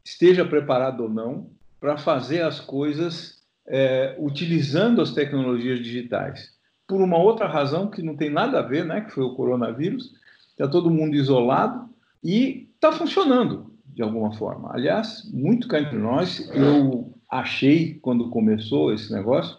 esteja 0.05 0.45
preparado 0.45 1.03
ou 1.03 1.09
não, 1.09 1.49
para 1.81 1.97
fazer 1.97 2.43
as 2.43 2.61
coisas 2.61 3.43
é, 3.67 4.15
utilizando 4.17 5.01
as 5.01 5.11
tecnologias 5.13 5.79
digitais. 5.79 6.53
Por 6.87 7.01
uma 7.01 7.17
outra 7.17 7.45
razão 7.45 7.89
que 7.89 8.01
não 8.01 8.15
tem 8.15 8.29
nada 8.29 8.59
a 8.59 8.61
ver, 8.61 8.85
né, 8.85 9.01
que 9.01 9.11
foi 9.11 9.25
o 9.25 9.35
coronavírus, 9.35 10.13
está 10.51 10.65
todo 10.65 10.89
mundo 10.89 11.17
isolado 11.17 11.89
e 12.23 12.69
está 12.73 12.93
funcionando 12.93 13.69
de 13.85 14.01
alguma 14.01 14.31
forma. 14.31 14.71
Aliás, 14.71 15.29
muito 15.33 15.67
cá 15.67 15.77
entre 15.81 15.97
nós, 15.97 16.49
eu 16.55 17.11
achei, 17.31 17.93
quando 17.95 18.29
começou 18.29 18.93
esse 18.93 19.11
negócio, 19.13 19.57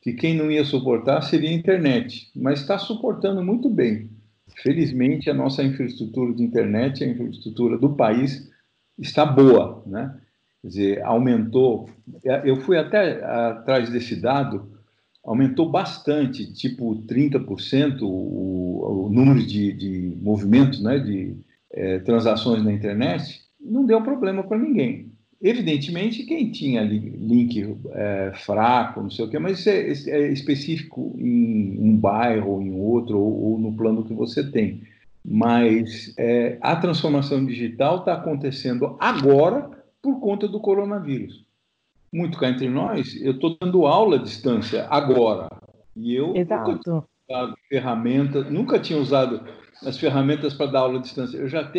que 0.00 0.14
quem 0.14 0.34
não 0.34 0.50
ia 0.50 0.64
suportar 0.64 1.20
seria 1.20 1.50
a 1.50 1.52
internet, 1.52 2.30
mas 2.34 2.60
está 2.60 2.78
suportando 2.78 3.44
muito 3.44 3.68
bem. 3.68 4.08
Felizmente, 4.62 5.28
a 5.28 5.34
nossa 5.34 5.62
infraestrutura 5.62 6.32
de 6.32 6.42
internet, 6.42 7.04
a 7.04 7.06
infraestrutura 7.06 7.76
do 7.76 7.94
país, 7.94 8.50
está 8.98 9.26
boa, 9.26 9.82
né? 9.86 10.18
Quer 10.62 10.68
dizer, 10.68 11.02
aumentou. 11.02 11.88
Eu 12.44 12.56
fui 12.56 12.76
até 12.76 13.22
atrás 13.24 13.90
desse 13.90 14.16
dado, 14.16 14.70
aumentou 15.22 15.70
bastante, 15.70 16.52
tipo 16.52 17.02
30% 17.06 18.02
o, 18.02 19.06
o 19.06 19.10
número 19.10 19.44
de, 19.46 19.72
de 19.72 20.16
movimentos, 20.20 20.82
né, 20.82 20.98
de 20.98 21.36
é, 21.72 21.98
transações 22.00 22.62
na 22.62 22.72
internet. 22.72 23.40
Não 23.58 23.86
deu 23.86 24.02
problema 24.02 24.42
para 24.42 24.58
ninguém. 24.58 25.09
Evidentemente, 25.42 26.24
quem 26.24 26.52
tinha 26.52 26.82
link 26.82 27.78
é, 27.92 28.32
fraco, 28.34 29.02
não 29.02 29.10
sei 29.10 29.24
o 29.24 29.28
quê, 29.28 29.38
mas 29.38 29.60
isso 29.60 29.70
é, 30.10 30.18
é, 30.18 30.32
específico 30.32 31.14
em 31.18 31.78
um 31.80 31.96
bairro, 31.96 32.50
ou 32.50 32.62
em 32.62 32.72
outro, 32.72 33.18
ou, 33.18 33.52
ou, 33.52 33.58
no 33.58 33.72
plano 33.72 34.04
que 34.04 34.12
você 34.12 34.44
tem. 34.44 34.82
Mas 35.24 36.14
é, 36.18 36.58
a 36.60 36.76
transformação 36.76 37.44
digital 37.46 38.00
está 38.00 38.14
acontecendo 38.14 38.96
agora 39.00 39.70
por 40.02 40.20
conta 40.20 40.46
do 40.46 40.60
coronavírus. 40.60 41.42
Muito 42.12 42.38
cá 42.38 42.50
entre 42.50 42.68
nós, 42.68 43.18
eu 43.22 43.32
estou 43.32 43.56
dando 43.58 43.86
aula 43.86 44.16
à 44.16 44.22
distância 44.22 44.86
agora. 44.90 45.48
E 45.96 46.14
eu 46.14 46.36
Exato. 46.36 46.72
nunca 46.72 46.82
tinha 46.82 47.04
usado 47.28 47.56
ferramenta, 47.68 48.44
nunca 48.44 48.78
tinha 48.78 48.98
usado 48.98 49.42
as 49.84 49.96
ferramentas 49.98 50.54
para 50.54 50.70
dar 50.70 50.80
aula 50.80 50.98
à 50.98 51.02
distância. 51.02 51.36
Eu 51.36 51.48
já, 51.48 51.70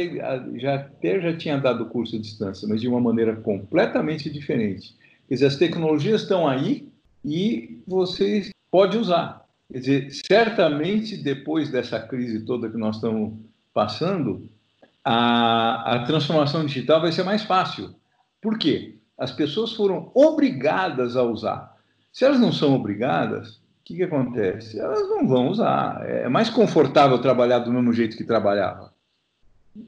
já 0.56 0.76
até 0.76 1.22
já 1.22 1.38
tinha 1.38 1.58
dado 1.58 1.86
curso 1.86 2.16
à 2.16 2.20
distância, 2.20 2.68
mas 2.68 2.82
de 2.82 2.88
uma 2.88 3.00
maneira 3.00 3.36
completamente 3.36 4.30
diferente. 4.30 4.96
Quer 5.28 5.36
dizer, 5.36 5.46
as 5.46 5.56
tecnologias 5.56 6.24
estão 6.24 6.48
aí 6.48 6.90
e 7.24 7.80
você 7.88 8.50
pode 8.72 8.98
usar. 8.98 9.46
Quer 9.72 9.80
dizer, 9.80 10.12
certamente 10.28 11.16
depois 11.16 11.70
dessa 11.70 12.00
crise 12.00 12.46
toda 12.46 12.70
que 12.70 12.78
nós 12.78 12.96
estamos 12.96 13.40
passando, 13.74 14.50
a, 15.04 15.96
a 15.96 16.04
transformação 16.04 16.66
digital 16.66 17.02
vai 17.02 17.12
ser 17.12 17.24
mais 17.24 17.44
fácil. 17.44 17.96
Por 18.42 18.58
quê? 18.58 18.98
As 19.18 19.32
pessoas 19.32 19.74
foram 19.74 20.12
obrigadas 20.16 21.16
a 21.16 21.24
usar. 21.24 21.78
Se 22.12 22.26
elas 22.26 22.40
não 22.40 22.52
são 22.52 22.74
obrigadas, 22.74 23.61
o 23.82 23.84
que, 23.84 23.96
que 23.96 24.04
acontece? 24.04 24.80
Elas 24.80 25.10
não 25.10 25.28
vão 25.28 25.50
usar. 25.50 26.08
É 26.08 26.30
mais 26.30 26.50
confortável 26.52 27.20
trabalhar 27.20 27.60
do 27.60 27.74
mesmo 27.74 27.92
jeito 27.92 28.16
que 28.16 28.24
trabalhava. 28.24 28.94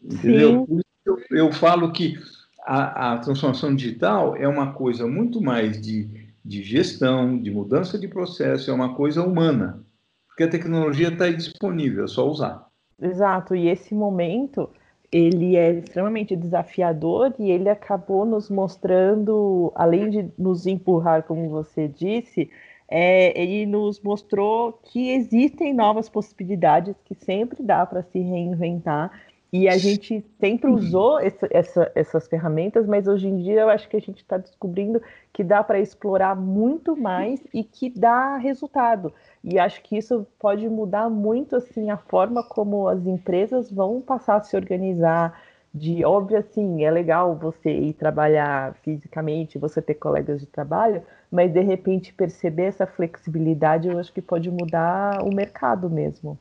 Entendeu? 0.03 0.67
Eu, 1.05 1.19
eu, 1.29 1.51
falo 1.51 1.91
que 1.91 2.17
a, 2.65 3.13
a, 3.13 3.17
transformação 3.19 3.75
digital 3.75 4.35
é 4.35 4.47
uma 4.47 4.73
coisa 4.73 5.05
muito 5.05 5.39
mais 5.39 5.79
de, 5.79 6.09
de 6.43 6.63
gestão, 6.63 7.37
de 7.37 7.51
mudança 7.51 7.99
de 7.99 8.07
processo, 8.07 8.71
é 8.71 8.73
uma 8.73 8.95
coisa 8.95 9.21
humana. 9.21 9.83
Porque 10.27 10.43
a 10.43 10.49
tecnologia 10.49 11.09
está 11.09 11.29
disponível, 11.29 12.05
é 12.05 12.07
só 12.07 12.27
usar. 12.27 12.65
Exato, 12.99 13.55
e 13.55 13.67
esse 13.67 13.93
momento 13.93 14.69
ele 15.11 15.55
é 15.55 15.71
extremamente 15.73 16.35
desafiador 16.35 17.35
e 17.37 17.51
ele 17.51 17.69
acabou 17.69 18.25
nos 18.25 18.49
mostrando, 18.49 19.71
além 19.75 20.09
de 20.09 20.31
nos 20.35 20.65
empurrar, 20.65 21.21
como 21.21 21.47
você 21.49 21.87
disse, 21.87 22.49
é, 22.89 23.39
ele 23.41 23.65
nos 23.65 23.99
mostrou 24.01 24.73
que 24.73 25.11
existem 25.11 25.73
novas 25.73 26.09
possibilidades, 26.09 26.95
que 27.05 27.15
sempre 27.15 27.63
dá 27.63 27.85
para 27.85 28.03
se 28.03 28.19
reinventar. 28.19 29.11
E 29.51 29.69
a 29.69 29.77
gente 29.77 30.25
sempre 30.39 30.71
usou 30.71 31.19
essa, 31.19 31.47
essa, 31.51 31.91
essas 31.93 32.27
ferramentas, 32.27 32.87
mas 32.87 33.07
hoje 33.07 33.27
em 33.27 33.37
dia 33.37 33.61
eu 33.61 33.69
acho 33.69 33.87
que 33.87 33.95
a 33.95 34.01
gente 34.01 34.17
está 34.17 34.35
descobrindo 34.35 34.99
que 35.31 35.43
dá 35.43 35.63
para 35.63 35.79
explorar 35.79 36.35
muito 36.35 36.97
mais 36.97 37.39
e 37.53 37.63
que 37.63 37.87
dá 37.87 38.35
resultado. 38.37 39.13
E 39.43 39.59
acho 39.59 39.83
que 39.83 39.95
isso 39.95 40.25
pode 40.39 40.67
mudar 40.67 41.07
muito 41.07 41.55
assim 41.55 41.91
a 41.91 41.97
forma 41.97 42.43
como 42.43 42.87
as 42.87 43.05
empresas 43.05 43.69
vão 43.69 44.01
passar 44.01 44.37
a 44.37 44.43
se 44.43 44.55
organizar. 44.55 45.39
De 45.73 46.05
óbvio 46.05 46.37
assim, 46.37 46.83
é 46.83 46.91
legal 46.91 47.35
você 47.35 47.71
ir 47.71 47.93
trabalhar 47.93 48.75
fisicamente, 48.83 49.57
você 49.57 49.81
ter 49.81 49.95
colegas 49.95 50.39
de 50.39 50.45
trabalho, 50.45 51.01
mas 51.31 51.51
de 51.51 51.61
repente 51.61 52.13
perceber 52.13 52.65
essa 52.65 52.85
flexibilidade, 52.85 53.87
eu 53.87 53.97
acho 53.97 54.13
que 54.13 54.21
pode 54.21 54.51
mudar 54.51 55.23
o 55.23 55.33
mercado 55.33 55.89
mesmo. 55.89 56.37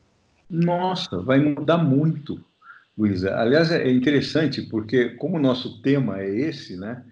Nossa, 0.50 1.18
vai 1.22 1.38
mudar 1.38 1.78
muito, 1.78 2.44
Luísa. 2.96 3.34
Aliás, 3.34 3.72
é 3.72 3.90
interessante 3.90 4.60
porque 4.60 5.10
como 5.16 5.38
o 5.38 5.40
nosso 5.40 5.80
tema 5.80 6.20
é 6.20 6.28
esse, 6.28 6.76
né? 6.76 7.02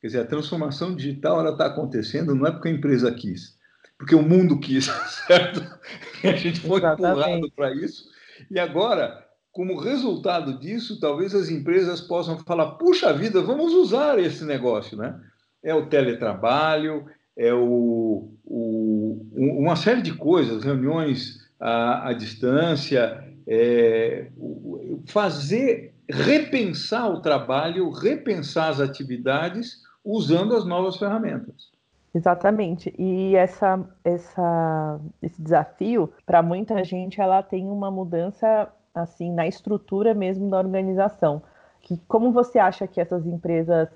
Quer 0.00 0.06
dizer, 0.06 0.20
a 0.20 0.26
transformação 0.26 0.94
digital 0.94 1.40
ela 1.40 1.50
está 1.50 1.66
acontecendo 1.66 2.36
não 2.36 2.46
é 2.46 2.52
porque 2.52 2.68
a 2.68 2.72
empresa 2.72 3.12
quis, 3.12 3.58
porque 3.98 4.14
o 4.14 4.22
mundo 4.22 4.60
quis, 4.60 4.84
certo? 5.26 5.60
E 6.22 6.28
a 6.28 6.36
gente 6.36 6.60
foi 6.60 6.78
empurrado 6.78 7.50
para 7.56 7.74
isso. 7.74 8.04
E 8.48 8.60
agora, 8.60 9.23
como 9.54 9.78
resultado 9.78 10.58
disso, 10.58 10.98
talvez 10.98 11.32
as 11.32 11.48
empresas 11.48 12.00
possam 12.00 12.36
falar: 12.40 12.72
puxa 12.72 13.12
vida, 13.12 13.40
vamos 13.40 13.72
usar 13.72 14.18
esse 14.18 14.44
negócio, 14.44 14.98
né? 14.98 15.18
É 15.62 15.72
o 15.72 15.86
teletrabalho, 15.86 17.06
é 17.36 17.54
o, 17.54 18.30
o 18.44 19.26
uma 19.32 19.76
série 19.76 20.02
de 20.02 20.12
coisas, 20.12 20.64
reuniões 20.64 21.38
à, 21.58 22.08
à 22.08 22.12
distância, 22.12 23.24
é, 23.46 24.28
fazer 25.06 25.94
repensar 26.10 27.10
o 27.10 27.20
trabalho, 27.20 27.90
repensar 27.90 28.68
as 28.68 28.80
atividades 28.80 29.82
usando 30.04 30.54
as 30.54 30.66
novas 30.66 30.96
ferramentas. 30.96 31.72
Exatamente. 32.12 32.94
E 32.98 33.34
essa, 33.34 33.88
essa, 34.04 35.00
esse 35.22 35.40
desafio, 35.40 36.12
para 36.26 36.42
muita 36.42 36.84
gente, 36.84 37.20
ela 37.20 37.42
tem 37.42 37.68
uma 37.68 37.90
mudança 37.90 38.68
assim 38.94 39.32
na 39.32 39.46
estrutura 39.46 40.14
mesmo 40.14 40.48
da 40.48 40.58
organização. 40.58 41.42
Que 41.82 41.98
como 42.08 42.32
você 42.32 42.58
acha 42.58 42.86
que 42.86 43.00
essas 43.00 43.26
empresas 43.26 43.88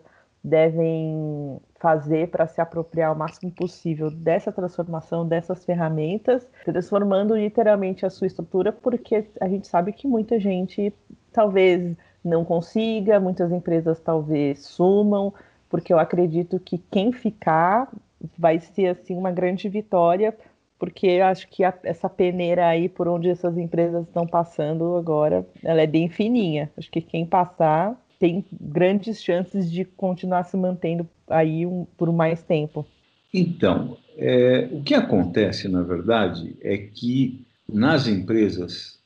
devem 0.42 1.58
fazer 1.78 2.28
para 2.30 2.46
se 2.46 2.60
apropriar 2.60 3.12
o 3.12 3.18
máximo 3.18 3.50
possível 3.50 4.10
dessa 4.10 4.52
transformação, 4.52 5.26
dessas 5.26 5.64
ferramentas, 5.64 6.48
transformando 6.64 7.36
literalmente 7.36 8.06
a 8.06 8.10
sua 8.10 8.26
estrutura, 8.26 8.72
porque 8.72 9.26
a 9.40 9.48
gente 9.48 9.66
sabe 9.66 9.92
que 9.92 10.06
muita 10.06 10.38
gente 10.38 10.92
talvez 11.32 11.96
não 12.24 12.44
consiga, 12.44 13.20
muitas 13.20 13.52
empresas 13.52 14.00
talvez 14.00 14.64
sumam, 14.64 15.32
porque 15.68 15.92
eu 15.92 15.98
acredito 15.98 16.58
que 16.58 16.78
quem 16.78 17.12
ficar 17.12 17.88
vai 18.36 18.58
ser 18.58 18.88
assim 18.88 19.16
uma 19.16 19.30
grande 19.30 19.68
vitória, 19.68 20.36
porque 20.78 21.06
eu 21.06 21.24
acho 21.26 21.48
que 21.48 21.64
a, 21.64 21.74
essa 21.82 22.08
peneira 22.08 22.66
aí 22.66 22.88
por 22.88 23.08
onde 23.08 23.28
essas 23.28 23.58
empresas 23.58 24.06
estão 24.06 24.26
passando 24.26 24.96
agora, 24.96 25.46
ela 25.62 25.82
é 25.82 25.86
bem 25.86 26.08
fininha. 26.08 26.70
Acho 26.76 26.90
que 26.90 27.00
quem 27.00 27.26
passar 27.26 27.96
tem 28.18 28.44
grandes 28.52 29.22
chances 29.22 29.70
de 29.70 29.84
continuar 29.84 30.44
se 30.44 30.56
mantendo 30.56 31.08
aí 31.28 31.66
um, 31.66 31.86
por 31.96 32.12
mais 32.12 32.42
tempo. 32.42 32.86
Então, 33.32 33.96
é, 34.16 34.68
o 34.72 34.82
que 34.82 34.94
acontece, 34.94 35.68
na 35.68 35.82
verdade, 35.82 36.56
é 36.62 36.76
que 36.78 37.44
nas 37.68 38.06
empresas 38.06 38.98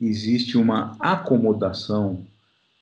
existe 0.00 0.56
uma 0.56 0.96
acomodação, 1.00 2.24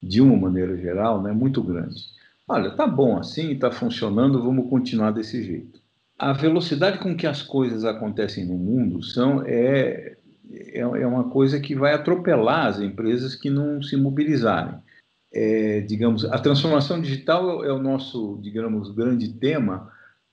de 0.00 0.20
uma 0.20 0.37
maneira 0.37 0.76
geral, 0.76 1.20
né, 1.20 1.32
muito 1.32 1.62
grande. 1.62 2.04
Olha, 2.46 2.70
tá 2.70 2.87
bom 2.87 3.18
assim, 3.18 3.50
está 3.52 3.70
funcionando, 3.70 4.42
vamos 4.42 4.70
continuar 4.70 5.11
desse 5.11 5.42
jeito. 5.42 5.80
A 6.18 6.33
velocidade 6.33 6.98
com 6.98 7.16
que 7.16 7.26
as 7.26 7.42
coisas 7.42 7.85
acontecem 7.85 8.44
no 8.44 8.57
mundo 8.57 9.02
são 9.02 9.42
é, 9.46 10.16
é, 10.50 10.81
é 10.81 11.07
uma 11.07 11.31
coisa 11.31 11.61
que 11.61 11.74
vai 11.74 11.94
atropelar 11.94 12.66
as 12.66 12.81
empresas 12.81 13.35
que 13.35 13.48
não 13.48 13.81
se 13.83 13.96
mobilizarem. 13.96 14.74
É, 15.33 15.81
digamos, 15.83 16.24
a 16.24 16.38
transformação 16.38 17.00
digital 17.00 17.64
é 17.64 17.72
o 17.72 17.78
nosso, 17.78 18.38
digamos, 18.42 18.90
grande 18.90 19.33
tema, 19.35 19.92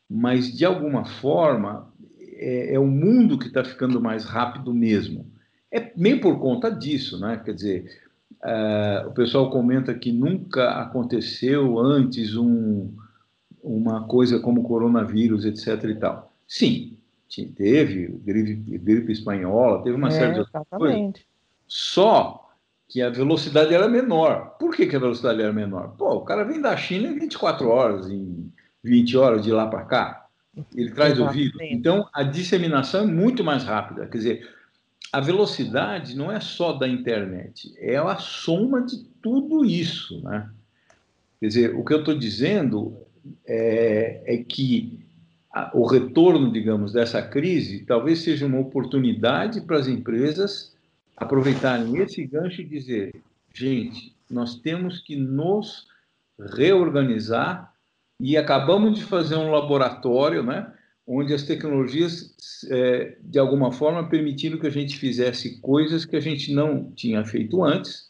mas 0.09 0.51
de 0.51 0.65
alguma 0.65 1.05
forma 1.05 1.93
é, 2.19 2.73
é 2.73 2.79
o 2.79 2.87
mundo 2.87 3.37
que 3.37 3.47
está 3.47 3.63
ficando 3.63 4.01
mais 4.01 4.25
rápido 4.25 4.73
mesmo. 4.73 5.29
É 5.71 5.91
meio 5.95 6.19
por 6.19 6.39
conta 6.39 6.69
disso, 6.71 7.19
né? 7.19 7.41
Quer 7.43 7.53
dizer, 7.53 8.05
Uh, 8.43 9.07
o 9.07 9.11
pessoal 9.11 9.49
comenta 9.49 9.91
que 9.95 10.11
nunca 10.11 10.69
aconteceu 10.79 11.79
antes 11.79 12.35
um, 12.35 12.93
uma 13.65 14.07
coisa 14.07 14.39
como 14.39 14.63
coronavírus, 14.63 15.43
etc. 15.45 15.83
e 15.85 15.95
tal. 15.95 16.31
Sim, 16.47 16.97
teve 17.55 18.07
gripe, 18.23 18.77
gripe 18.77 19.11
espanhola, 19.11 19.83
teve 19.83 19.95
uma 19.95 20.09
é, 20.09 20.11
série 20.11 20.33
de 20.33 20.39
outras 20.39 20.63
coisas. 20.69 21.13
Só 21.67 22.49
que 22.87 23.01
a 23.01 23.09
velocidade 23.09 23.73
era 23.73 23.87
menor. 23.87 24.55
Por 24.59 24.75
que, 24.75 24.85
que 24.85 24.95
a 24.95 24.99
velocidade 24.99 25.41
era 25.41 25.51
menor? 25.51 25.95
Pô, 25.97 26.15
o 26.15 26.21
cara 26.21 26.43
vem 26.43 26.61
da 26.61 26.77
China 26.77 27.07
em 27.07 27.19
24 27.19 27.67
horas, 27.67 28.09
em 28.09 28.51
20 28.83 29.17
horas 29.17 29.43
de 29.43 29.51
lá 29.51 29.67
para 29.67 29.83
cá. 29.85 30.27
Ele 30.73 30.91
traz 30.91 31.19
o 31.19 31.27
vírus. 31.29 31.59
Então, 31.63 32.07
a 32.13 32.23
disseminação 32.23 33.01
é 33.01 33.07
muito 33.07 33.43
mais 33.43 33.63
rápida. 33.63 34.05
Quer 34.07 34.17
dizer, 34.17 34.49
a 35.11 35.19
velocidade 35.19 36.15
não 36.15 36.31
é 36.31 36.39
só 36.39 36.73
da 36.73 36.87
internet, 36.87 37.73
é 37.77 37.97
a 37.97 38.17
soma 38.17 38.81
de 38.81 39.03
tudo 39.21 39.65
isso, 39.65 40.21
né? 40.23 40.49
Quer 41.39 41.47
dizer, 41.47 41.75
o 41.75 41.83
que 41.83 41.93
eu 41.93 41.99
estou 41.99 42.17
dizendo 42.17 42.97
é, 43.45 44.21
é 44.25 44.37
que 44.37 44.99
a, 45.53 45.71
o 45.73 45.85
retorno, 45.85 46.51
digamos, 46.51 46.93
dessa 46.93 47.21
crise 47.21 47.85
talvez 47.85 48.19
seja 48.19 48.45
uma 48.45 48.59
oportunidade 48.59 49.61
para 49.61 49.77
as 49.77 49.87
empresas 49.87 50.75
aproveitarem 51.15 51.97
esse 51.97 52.25
gancho 52.25 52.61
e 52.61 52.65
dizer, 52.65 53.15
gente, 53.53 54.13
nós 54.29 54.55
temos 54.55 54.99
que 54.99 55.15
nos 55.15 55.87
reorganizar 56.55 57.73
e 58.19 58.37
acabamos 58.37 58.97
de 58.97 59.03
fazer 59.03 59.35
um 59.35 59.51
laboratório, 59.51 60.43
né? 60.43 60.71
onde 61.07 61.33
as 61.33 61.43
tecnologias, 61.43 62.35
é, 62.69 63.17
de 63.21 63.37
alguma 63.37 63.71
forma, 63.71 64.09
permitiram 64.09 64.57
que 64.57 64.67
a 64.67 64.71
gente 64.71 64.97
fizesse 64.97 65.59
coisas 65.61 66.03
que 66.03 66.15
a 66.15 66.19
gente 66.19 66.53
não 66.53 66.91
tinha 66.91 67.23
feito 67.23 67.63
antes. 67.63 68.09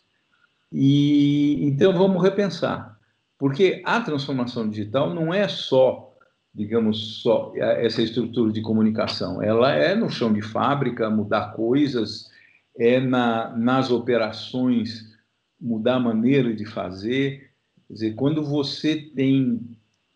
E 0.71 1.63
então 1.65 1.93
vamos 1.93 2.23
repensar, 2.23 2.94
porque 3.37 3.81
a 3.85 4.01
transformação 4.01 4.69
digital 4.69 5.13
não 5.13 5.33
é 5.33 5.47
só, 5.47 6.13
digamos, 6.53 7.21
só 7.21 7.51
essa 7.55 8.01
estrutura 8.01 8.51
de 8.51 8.61
comunicação. 8.61 9.41
Ela 9.41 9.73
é 9.73 9.95
no 9.95 10.09
chão 10.09 10.31
de 10.31 10.41
fábrica, 10.41 11.09
mudar 11.09 11.53
coisas, 11.53 12.29
é 12.77 12.99
na, 12.99 13.55
nas 13.55 13.91
operações 13.91 15.13
mudar 15.59 15.95
a 15.95 15.99
maneira 15.99 16.53
de 16.53 16.65
fazer. 16.65 17.51
Quer 17.87 17.93
dizer, 17.93 18.15
quando 18.15 18.43
você 18.43 18.95
tem 18.95 19.59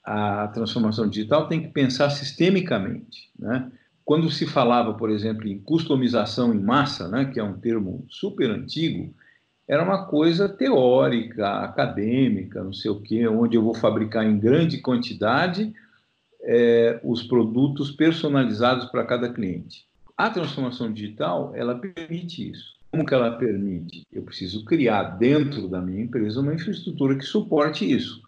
a 0.04 0.48
transformação 0.48 1.08
digital 1.08 1.48
tem 1.48 1.62
que 1.62 1.68
pensar 1.68 2.10
sistemicamente. 2.10 3.30
Né? 3.38 3.72
Quando 4.04 4.32
se 4.32 4.48
falava, 4.48 4.94
por 4.96 5.12
exemplo, 5.12 5.48
em 5.48 5.60
customização 5.60 6.54
em 6.54 6.60
massa, 6.60 7.08
né, 7.08 7.26
que 7.26 7.40
é 7.40 7.44
um 7.44 7.60
termo 7.60 8.06
super 8.10 8.50
antigo, 8.50 9.14
era 9.70 9.84
uma 9.84 10.08
coisa 10.08 10.50
teórica, 10.50 11.60
acadêmica, 11.60 12.64
não 12.64 12.74
sei 12.74 12.90
o 12.90 13.00
quê, 13.00 13.28
onde 13.28 13.56
eu 13.56 13.62
vou 13.62 13.76
fabricar 13.76 14.26
em 14.26 14.40
grande 14.40 14.80
quantidade 14.80 15.72
é, 16.42 17.00
os 17.04 17.22
produtos 17.22 17.92
personalizados 17.92 18.86
para 18.86 19.06
cada 19.06 19.32
cliente. 19.32 19.86
A 20.18 20.32
transformação 20.32 20.92
digital, 20.92 21.52
ela 21.54 21.76
permite 21.76 22.50
isso. 22.50 22.74
Como 22.90 23.06
que 23.06 23.14
ela 23.14 23.38
permite? 23.38 24.02
Eu 24.12 24.24
preciso 24.24 24.66
criar 24.66 25.04
dentro 25.04 25.68
da 25.68 25.80
minha 25.80 26.02
empresa 26.02 26.42
uma 26.42 26.56
infraestrutura 26.56 27.16
que 27.16 27.24
suporte 27.24 27.90
isso. 27.90 28.24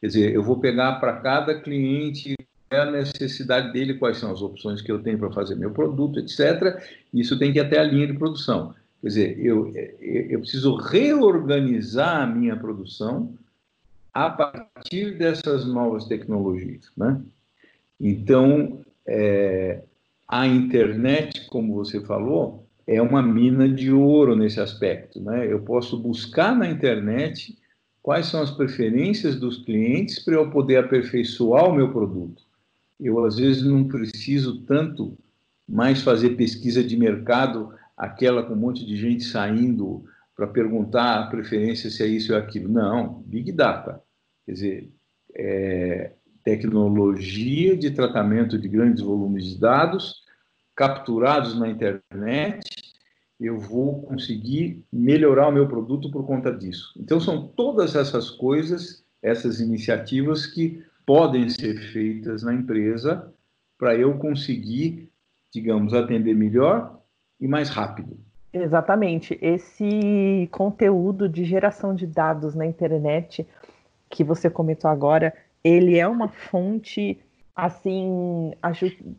Quer 0.00 0.06
dizer, 0.06 0.34
eu 0.34 0.42
vou 0.42 0.58
pegar 0.58 0.94
para 0.94 1.20
cada 1.20 1.60
cliente 1.60 2.34
a 2.70 2.90
necessidade 2.90 3.74
dele, 3.74 3.94
quais 3.94 4.16
são 4.16 4.32
as 4.32 4.40
opções 4.40 4.80
que 4.80 4.90
eu 4.90 5.02
tenho 5.02 5.18
para 5.18 5.30
fazer 5.32 5.54
meu 5.54 5.70
produto, 5.70 6.18
etc. 6.18 6.82
Isso 7.12 7.38
tem 7.38 7.52
que 7.52 7.58
ir 7.58 7.62
até 7.62 7.78
a 7.78 7.84
linha 7.84 8.06
de 8.06 8.14
produção. 8.14 8.74
Quer 9.00 9.06
dizer, 9.08 9.38
eu, 9.38 9.72
eu 10.00 10.40
preciso 10.40 10.74
reorganizar 10.76 12.22
a 12.22 12.26
minha 12.26 12.56
produção 12.56 13.34
a 14.12 14.28
partir 14.28 15.16
dessas 15.16 15.64
novas 15.66 16.06
tecnologias, 16.06 16.90
né? 16.96 17.20
Então, 18.00 18.80
é, 19.06 19.82
a 20.26 20.46
internet, 20.46 21.46
como 21.48 21.74
você 21.74 22.00
falou, 22.00 22.66
é 22.86 23.00
uma 23.00 23.22
mina 23.22 23.68
de 23.68 23.92
ouro 23.92 24.34
nesse 24.34 24.60
aspecto, 24.60 25.20
né? 25.20 25.50
Eu 25.50 25.60
posso 25.60 25.98
buscar 25.98 26.56
na 26.56 26.68
internet 26.68 27.56
quais 28.02 28.26
são 28.26 28.42
as 28.42 28.50
preferências 28.50 29.36
dos 29.36 29.58
clientes 29.58 30.18
para 30.24 30.34
eu 30.34 30.50
poder 30.50 30.78
aperfeiçoar 30.78 31.68
o 31.68 31.74
meu 31.74 31.92
produto. 31.92 32.42
Eu, 32.98 33.24
às 33.24 33.36
vezes, 33.36 33.62
não 33.62 33.84
preciso 33.84 34.62
tanto 34.62 35.16
mais 35.68 36.02
fazer 36.02 36.30
pesquisa 36.30 36.82
de 36.82 36.96
mercado, 36.96 37.72
aquela 37.98 38.44
com 38.44 38.54
um 38.54 38.56
monte 38.56 38.86
de 38.86 38.96
gente 38.96 39.24
saindo 39.24 40.04
para 40.36 40.46
perguntar 40.46 41.18
a 41.18 41.26
preferência 41.26 41.90
se 41.90 42.02
é 42.02 42.06
isso 42.06 42.32
ou 42.32 42.38
aquilo. 42.38 42.68
Não, 42.68 43.20
Big 43.26 43.50
Data. 43.50 44.00
Quer 44.46 44.52
dizer, 44.52 44.92
é, 45.34 46.12
tecnologia 46.44 47.76
de 47.76 47.90
tratamento 47.90 48.56
de 48.56 48.68
grandes 48.68 49.02
volumes 49.02 49.44
de 49.44 49.58
dados 49.58 50.22
capturados 50.76 51.58
na 51.58 51.68
internet, 51.68 52.60
eu 53.40 53.58
vou 53.58 54.02
conseguir 54.02 54.84
melhorar 54.92 55.48
o 55.48 55.52
meu 55.52 55.66
produto 55.66 56.08
por 56.08 56.24
conta 56.24 56.52
disso. 56.52 56.92
Então, 56.96 57.18
são 57.18 57.48
todas 57.48 57.96
essas 57.96 58.30
coisas, 58.30 59.04
essas 59.20 59.58
iniciativas 59.58 60.46
que 60.46 60.84
podem 61.04 61.48
ser 61.48 61.80
feitas 61.92 62.44
na 62.44 62.54
empresa 62.54 63.32
para 63.76 63.96
eu 63.96 64.18
conseguir, 64.18 65.10
digamos, 65.52 65.94
atender 65.94 66.34
melhor 66.34 66.97
e 67.40 67.46
mais 67.46 67.68
rápido. 67.68 68.16
Exatamente. 68.52 69.38
Esse 69.40 70.48
conteúdo 70.50 71.28
de 71.28 71.44
geração 71.44 71.94
de 71.94 72.06
dados 72.06 72.54
na 72.54 72.66
internet 72.66 73.46
que 74.08 74.24
você 74.24 74.48
comentou 74.48 74.90
agora, 74.90 75.34
ele 75.62 75.98
é 75.98 76.08
uma 76.08 76.28
fonte 76.28 77.20
assim, 77.54 78.52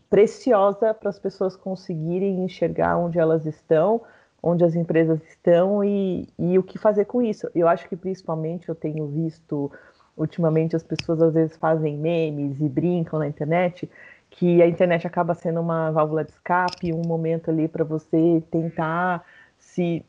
preciosa 0.09 0.93
para 0.93 1.09
as 1.09 1.19
pessoas 1.19 1.57
conseguirem 1.57 2.43
enxergar 2.43 2.97
onde 2.97 3.19
elas 3.19 3.45
estão, 3.45 4.01
onde 4.41 4.63
as 4.63 4.75
empresas 4.75 5.21
estão 5.23 5.83
e, 5.83 6.25
e 6.39 6.57
o 6.57 6.63
que 6.63 6.77
fazer 6.77 7.05
com 7.05 7.21
isso. 7.21 7.49
Eu 7.53 7.67
acho 7.67 7.87
que 7.89 7.97
principalmente 7.97 8.69
eu 8.69 8.75
tenho 8.75 9.05
visto 9.07 9.69
ultimamente 10.15 10.75
as 10.75 10.83
pessoas 10.83 11.21
às 11.21 11.33
vezes 11.33 11.57
fazem 11.57 11.97
memes 11.97 12.59
e 12.61 12.69
brincam 12.69 13.19
na 13.19 13.27
internet, 13.27 13.89
que 14.29 14.61
a 14.61 14.67
internet 14.67 15.05
acaba 15.05 15.33
sendo 15.33 15.59
uma 15.59 15.91
válvula 15.91 16.23
de 16.23 16.31
escape, 16.31 16.93
um 16.93 17.01
momento 17.05 17.49
ali 17.49 17.67
para 17.67 17.83
você 17.83 18.43
tentar 18.51 19.23
se 19.57 20.05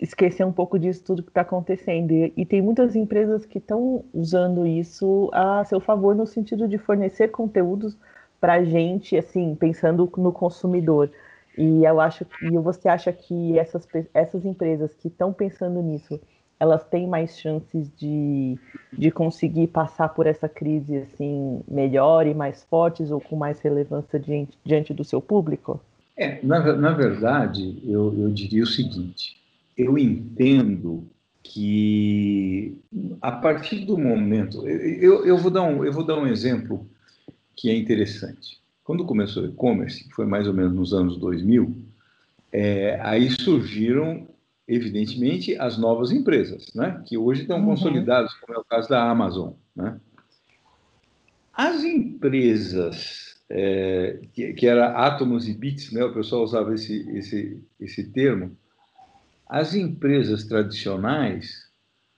esquecer 0.00 0.44
um 0.44 0.52
pouco 0.52 0.78
disso 0.78 1.02
tudo 1.04 1.22
que 1.22 1.30
está 1.30 1.40
acontecendo. 1.40 2.12
E, 2.12 2.32
e, 2.36 2.46
tem 2.46 2.62
muitas 2.62 2.94
empresas 2.94 3.44
que 3.44 3.58
estão 3.58 4.04
usando 4.12 4.66
isso 4.66 5.30
a 5.32 5.64
seu 5.64 5.80
favor 5.80 6.14
no 6.14 6.26
sentido 6.26 6.68
de 6.68 6.78
fornecer 6.78 7.28
conteúdos 7.28 7.96
para 8.40 8.54
a 8.54 8.64
gente, 8.64 9.16
assim, 9.16 9.54
pensando 9.54 10.10
no 10.16 10.32
consumidor. 10.32 11.10
E 11.56 11.84
eu 11.84 12.00
acho 12.00 12.24
que 12.24 12.50
você 12.58 12.88
acha 12.88 13.12
que 13.12 13.58
essas, 13.58 13.86
essas 14.12 14.44
empresas 14.44 14.94
que 14.94 15.08
estão 15.08 15.32
pensando 15.32 15.80
nisso 15.82 16.20
elas 16.64 16.84
têm 16.84 17.06
mais 17.06 17.38
chances 17.38 17.90
de, 17.96 18.58
de 18.92 19.10
conseguir 19.10 19.68
passar 19.68 20.08
por 20.08 20.26
essa 20.26 20.48
crise 20.48 20.96
assim 20.96 21.60
melhor 21.68 22.26
e 22.26 22.34
mais 22.34 22.64
fortes 22.64 23.10
ou 23.10 23.20
com 23.20 23.36
mais 23.36 23.60
relevância 23.60 24.18
diante, 24.18 24.58
diante 24.64 24.92
do 24.92 25.04
seu 25.04 25.20
público? 25.20 25.80
É, 26.16 26.38
na, 26.42 26.74
na 26.74 26.92
verdade, 26.92 27.82
eu, 27.84 28.14
eu 28.18 28.30
diria 28.30 28.62
o 28.62 28.66
seguinte: 28.66 29.36
eu 29.76 29.98
entendo 29.98 31.04
que 31.42 32.78
a 33.20 33.32
partir 33.32 33.84
do 33.84 33.98
momento, 33.98 34.66
eu, 34.66 35.26
eu, 35.26 35.36
vou 35.36 35.50
dar 35.50 35.62
um, 35.62 35.84
eu 35.84 35.92
vou 35.92 36.04
dar 36.04 36.16
um 36.16 36.26
exemplo 36.26 36.86
que 37.54 37.68
é 37.68 37.76
interessante. 37.76 38.58
Quando 38.82 39.04
começou 39.04 39.42
o 39.42 39.46
e-commerce, 39.46 40.08
foi 40.10 40.26
mais 40.26 40.46
ou 40.46 40.54
menos 40.54 40.72
nos 40.72 40.94
anos 40.94 41.18
2000, 41.18 41.74
é, 42.52 42.98
aí 43.02 43.30
surgiram 43.30 44.26
evidentemente, 44.66 45.56
as 45.58 45.76
novas 45.78 46.10
empresas, 46.10 46.72
né? 46.74 47.02
que 47.06 47.18
hoje 47.18 47.42
estão 47.42 47.58
uhum. 47.58 47.66
consolidadas, 47.66 48.32
como 48.34 48.56
é 48.56 48.60
o 48.60 48.64
caso 48.64 48.88
da 48.88 49.08
Amazon. 49.08 49.52
Né? 49.76 50.00
As 51.52 51.84
empresas, 51.84 53.42
é, 53.48 54.20
que, 54.32 54.54
que, 54.54 54.66
era 54.66 55.06
átomos 55.06 55.48
e 55.48 55.54
bits, 55.54 55.92
né? 55.92 56.04
o 56.04 56.14
pessoal 56.14 56.42
usava 56.42 56.74
esse, 56.74 57.08
esse, 57.10 57.62
esse 57.78 58.10
termo, 58.10 58.56
as 59.46 59.74
empresas 59.74 60.44
tradicionais 60.44 61.70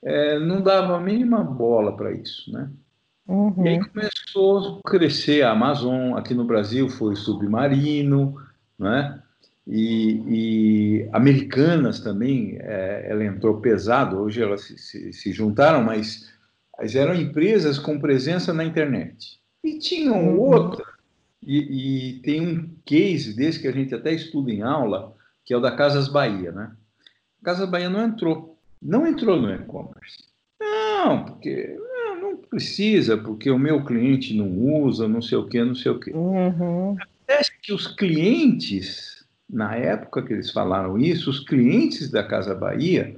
é, 0.02 0.38
não 0.38 0.62
davam 0.62 0.94
a 0.94 1.00
mínima 1.00 1.42
bola 1.42 1.96
para 1.96 2.12
isso. 2.12 2.50
Né? 2.52 2.70
Uhum. 3.26 3.66
E 3.66 3.68
aí 3.68 3.80
começou 3.88 4.80
a 4.84 4.88
crescer 4.88 5.42
a 5.42 5.50
Amazon, 5.50 6.16
aqui 6.16 6.32
no 6.32 6.44
Brasil 6.44 6.88
foi 6.88 7.16
Submarino, 7.16 8.40
né? 8.78 9.20
E, 9.66 10.22
e, 10.28 11.08
americanas 11.12 11.98
também, 11.98 12.56
é, 12.60 13.06
ela 13.08 13.24
entrou 13.24 13.60
pesado, 13.60 14.18
hoje 14.18 14.40
elas 14.40 14.62
se, 14.62 14.78
se, 14.78 15.12
se, 15.12 15.32
juntaram, 15.32 15.82
mas, 15.82 16.32
mas 16.78 16.94
eram 16.94 17.14
empresas 17.14 17.76
com 17.76 17.98
presença 17.98 18.54
na 18.54 18.64
internet. 18.64 19.40
E 19.64 19.78
tinham 19.78 20.34
uhum. 20.34 20.38
outra, 20.38 20.84
e, 21.42 21.58
e, 21.58 22.12
tem 22.20 22.40
um 22.40 22.70
case 22.84 23.34
desse 23.34 23.60
que 23.60 23.66
a 23.66 23.72
gente 23.72 23.92
até 23.92 24.12
estuda 24.12 24.52
em 24.52 24.62
aula, 24.62 25.14
que 25.44 25.52
é 25.52 25.56
o 25.56 25.60
da 25.60 25.74
Casas 25.74 26.08
Bahia, 26.08 26.52
né? 26.52 26.72
Casas 27.42 27.68
Bahia 27.68 27.90
não 27.90 28.04
entrou, 28.04 28.56
não 28.80 29.04
entrou 29.04 29.40
no 29.40 29.52
e-commerce. 29.52 30.24
Não, 30.60 31.24
porque 31.24 31.76
não, 31.94 32.20
não, 32.20 32.36
precisa, 32.36 33.16
porque 33.16 33.50
o 33.50 33.58
meu 33.58 33.84
cliente 33.84 34.32
não 34.32 34.48
usa, 34.48 35.08
não 35.08 35.20
sei 35.20 35.38
o 35.38 35.46
que, 35.46 35.62
não 35.62 35.74
sei 35.74 35.90
o 35.92 35.98
que. 35.98 36.10
Uhum. 36.10 36.96
Acontece 37.00 37.52
que 37.60 37.72
os 37.72 37.88
clientes 37.88 39.15
na 39.48 39.76
época 39.76 40.22
que 40.22 40.32
eles 40.32 40.50
falaram 40.50 40.98
isso, 40.98 41.30
os 41.30 41.40
clientes 41.40 42.10
da 42.10 42.22
Casa 42.22 42.54
Bahia 42.54 43.16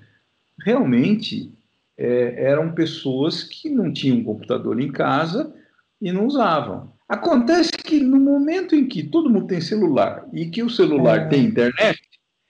realmente 0.64 1.52
é, 1.96 2.44
eram 2.44 2.72
pessoas 2.72 3.42
que 3.42 3.68
não 3.68 3.92
tinham 3.92 4.22
computador 4.22 4.80
em 4.80 4.92
casa 4.92 5.54
e 6.00 6.12
não 6.12 6.26
usavam. 6.26 6.92
Acontece 7.08 7.72
que 7.72 8.00
no 8.00 8.20
momento 8.20 8.74
em 8.74 8.86
que 8.86 9.02
todo 9.02 9.30
mundo 9.30 9.46
tem 9.46 9.60
celular 9.60 10.26
e 10.32 10.46
que 10.46 10.62
o 10.62 10.68
celular 10.68 11.20
é. 11.20 11.26
tem 11.26 11.44
internet, 11.44 11.98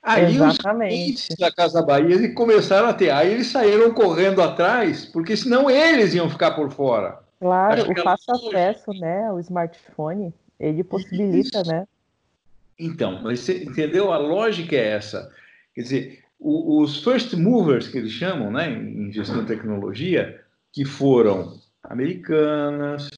aí 0.02 0.34
Exatamente. 0.34 0.54
os 0.54 1.26
clientes 1.26 1.36
da 1.38 1.52
Casa 1.52 1.80
Bahia 1.80 2.34
começaram 2.34 2.88
a 2.88 2.92
ter. 2.92 3.10
Aí 3.10 3.32
eles 3.32 3.46
saíram 3.46 3.94
correndo 3.94 4.42
atrás, 4.42 5.06
porque 5.06 5.36
senão 5.36 5.70
eles 5.70 6.12
iam 6.12 6.28
ficar 6.28 6.52
por 6.52 6.70
fora. 6.72 7.20
Claro, 7.40 7.82
o 7.90 8.02
fácil 8.02 8.34
acesso, 8.34 8.90
né, 8.94 9.30
o 9.30 9.38
smartphone, 9.38 10.34
ele 10.58 10.82
possibilita, 10.82 11.60
Isso. 11.60 11.70
né? 11.70 11.86
Então, 12.78 13.22
você 13.22 13.64
entendeu? 13.64 14.12
A 14.12 14.18
lógica 14.18 14.76
é 14.76 14.90
essa. 14.90 15.30
Quer 15.74 15.82
dizer, 15.82 16.24
o, 16.38 16.80
os 16.82 17.02
first 17.02 17.34
movers, 17.34 17.88
que 17.88 17.98
eles 17.98 18.12
chamam, 18.12 18.50
né, 18.50 18.70
em 18.70 19.12
gestão 19.12 19.40
de 19.40 19.46
tecnologia, 19.46 20.40
que 20.72 20.84
foram 20.84 21.58
Americanas, 21.82 23.08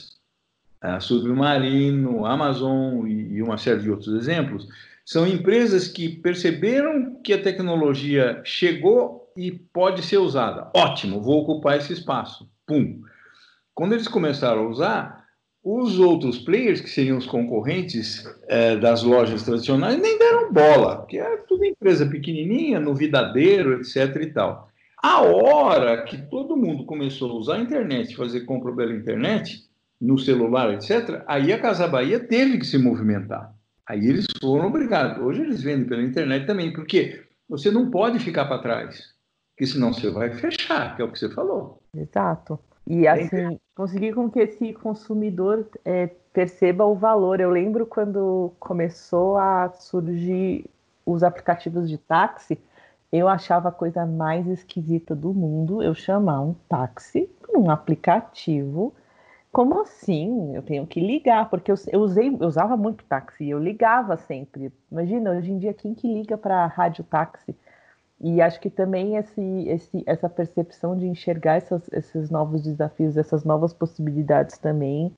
Submarino, 1.01 2.25
Amazon 2.25 3.07
e, 3.07 3.35
e 3.35 3.43
uma 3.43 3.59
série 3.59 3.81
de 3.81 3.91
outros 3.91 4.15
exemplos, 4.15 4.67
são 5.05 5.27
empresas 5.27 5.89
que 5.89 6.09
perceberam 6.09 7.17
que 7.23 7.33
a 7.33 7.43
tecnologia 7.43 8.41
chegou 8.45 9.31
e 9.37 9.51
pode 9.51 10.03
ser 10.03 10.19
usada. 10.19 10.71
Ótimo, 10.75 11.21
vou 11.21 11.43
ocupar 11.43 11.77
esse 11.77 11.93
espaço. 11.93 12.49
Pum. 12.67 13.03
Quando 13.75 13.93
eles 13.93 14.09
começaram 14.09 14.63
a 14.63 14.69
usar, 14.69 15.27
os 15.63 15.99
outros 15.99 16.39
players, 16.39 16.81
que 16.81 16.89
seriam 16.89 17.19
os 17.19 17.27
concorrentes 17.27 18.27
é, 18.49 18.77
das 18.77 19.03
lojas 19.03 19.43
tradicionais, 19.43 20.01
nem 20.01 20.19
deram 20.19 20.53
bola, 20.53 20.97
porque 20.97 21.19
é 21.19 21.37
tudo 21.49 21.65
empresa 21.65 22.07
pequenininha, 22.07 22.81
novidadeiro, 22.81 23.75
etc. 23.75 24.17
e 24.23 24.27
tal. 24.33 24.71
A 25.03 25.21
hora 25.23 26.03
que 26.05 26.17
todo 26.29 26.57
mundo 26.57 26.85
começou 26.85 27.31
a 27.31 27.35
usar 27.35 27.55
a 27.57 27.61
internet, 27.61 28.17
fazer 28.17 28.41
compra 28.41 28.75
pela 28.75 28.93
internet, 28.93 29.63
no 30.01 30.19
celular, 30.19 30.73
etc., 30.73 31.23
aí 31.27 31.53
a 31.53 31.61
Casa 31.61 31.87
Bahia 31.87 32.19
teve 32.19 32.59
que 32.59 32.67
se 32.67 32.79
movimentar. 32.79 33.55
Aí 33.87 34.07
eles 34.07 34.27
foram 34.41 34.69
obrigados. 34.69 35.23
Hoje 35.23 35.43
eles 35.43 35.63
vendem 35.63 35.87
pela 35.87 36.03
internet 36.03 36.47
também, 36.47 36.73
porque 36.73 37.23
você 37.49 37.71
não 37.71 37.91
pode 37.91 38.19
ficar 38.19 38.47
para 38.47 38.63
trás, 38.63 39.15
porque 39.51 39.67
senão 39.67 39.93
você 39.93 40.11
vai 40.11 40.33
fechar, 40.33 40.97
que 40.97 41.03
é 41.03 41.05
o 41.05 41.13
que 41.13 41.19
você 41.19 41.29
falou. 41.29 41.83
Exato. 41.95 42.59
E 42.91 43.07
assim, 43.07 43.61
conseguir 43.75 44.15
com 44.15 44.29
que 44.31 44.41
esse 44.41 44.73
consumidor 44.75 45.69
é, 45.85 46.09
perceba 46.33 46.85
o 46.85 46.95
valor. 46.97 47.41
Eu 47.41 47.51
lembro 47.51 47.87
quando 47.87 48.53
começou 48.59 49.37
a 49.39 49.71
surgir 49.71 50.67
os 51.07 51.23
aplicativos 51.23 51.89
de 51.89 51.97
táxi, 51.99 52.59
eu 53.13 53.29
achava 53.29 53.69
a 53.69 53.73
coisa 53.73 54.05
mais 54.07 54.47
esquisita 54.49 55.15
do 55.15 55.33
mundo 55.33 55.83
eu 55.83 55.95
chamar 55.95 56.41
um 56.43 56.55
táxi 56.69 57.29
por 57.41 57.57
um 57.59 57.71
aplicativo 57.71 58.95
Como 59.53 59.81
assim? 59.81 60.55
Eu 60.55 60.63
tenho 60.63 60.87
que 60.87 61.01
ligar, 61.01 61.51
porque 61.51 61.73
eu, 61.73 61.77
eu, 61.89 62.01
usei, 62.01 62.29
eu 62.29 62.47
usava 62.49 62.77
muito 62.77 63.05
táxi, 63.05 63.49
eu 63.49 63.59
ligava 63.59 64.17
sempre. 64.17 64.73
Imagina, 64.91 65.33
hoje 65.33 65.51
em 65.53 65.59
dia, 65.59 65.75
quem 65.75 65.95
que 65.95 66.07
liga 66.13 66.39
para 66.39 66.67
rádio 66.67 67.05
táxi? 67.05 67.57
E 68.21 68.41
acho 68.43 68.61
que 68.61 68.69
também 68.69 69.17
esse, 69.17 69.41
esse, 69.67 70.03
essa 70.07 70.29
percepção 70.29 70.97
de 70.97 71.07
enxergar 71.07 71.57
essas, 71.57 71.83
esses 71.93 72.31
novos 72.31 72.63
desafios, 72.63 73.17
essas 73.17 73.45
novas 73.45 73.73
possibilidades 73.73 74.59
também, 74.59 75.13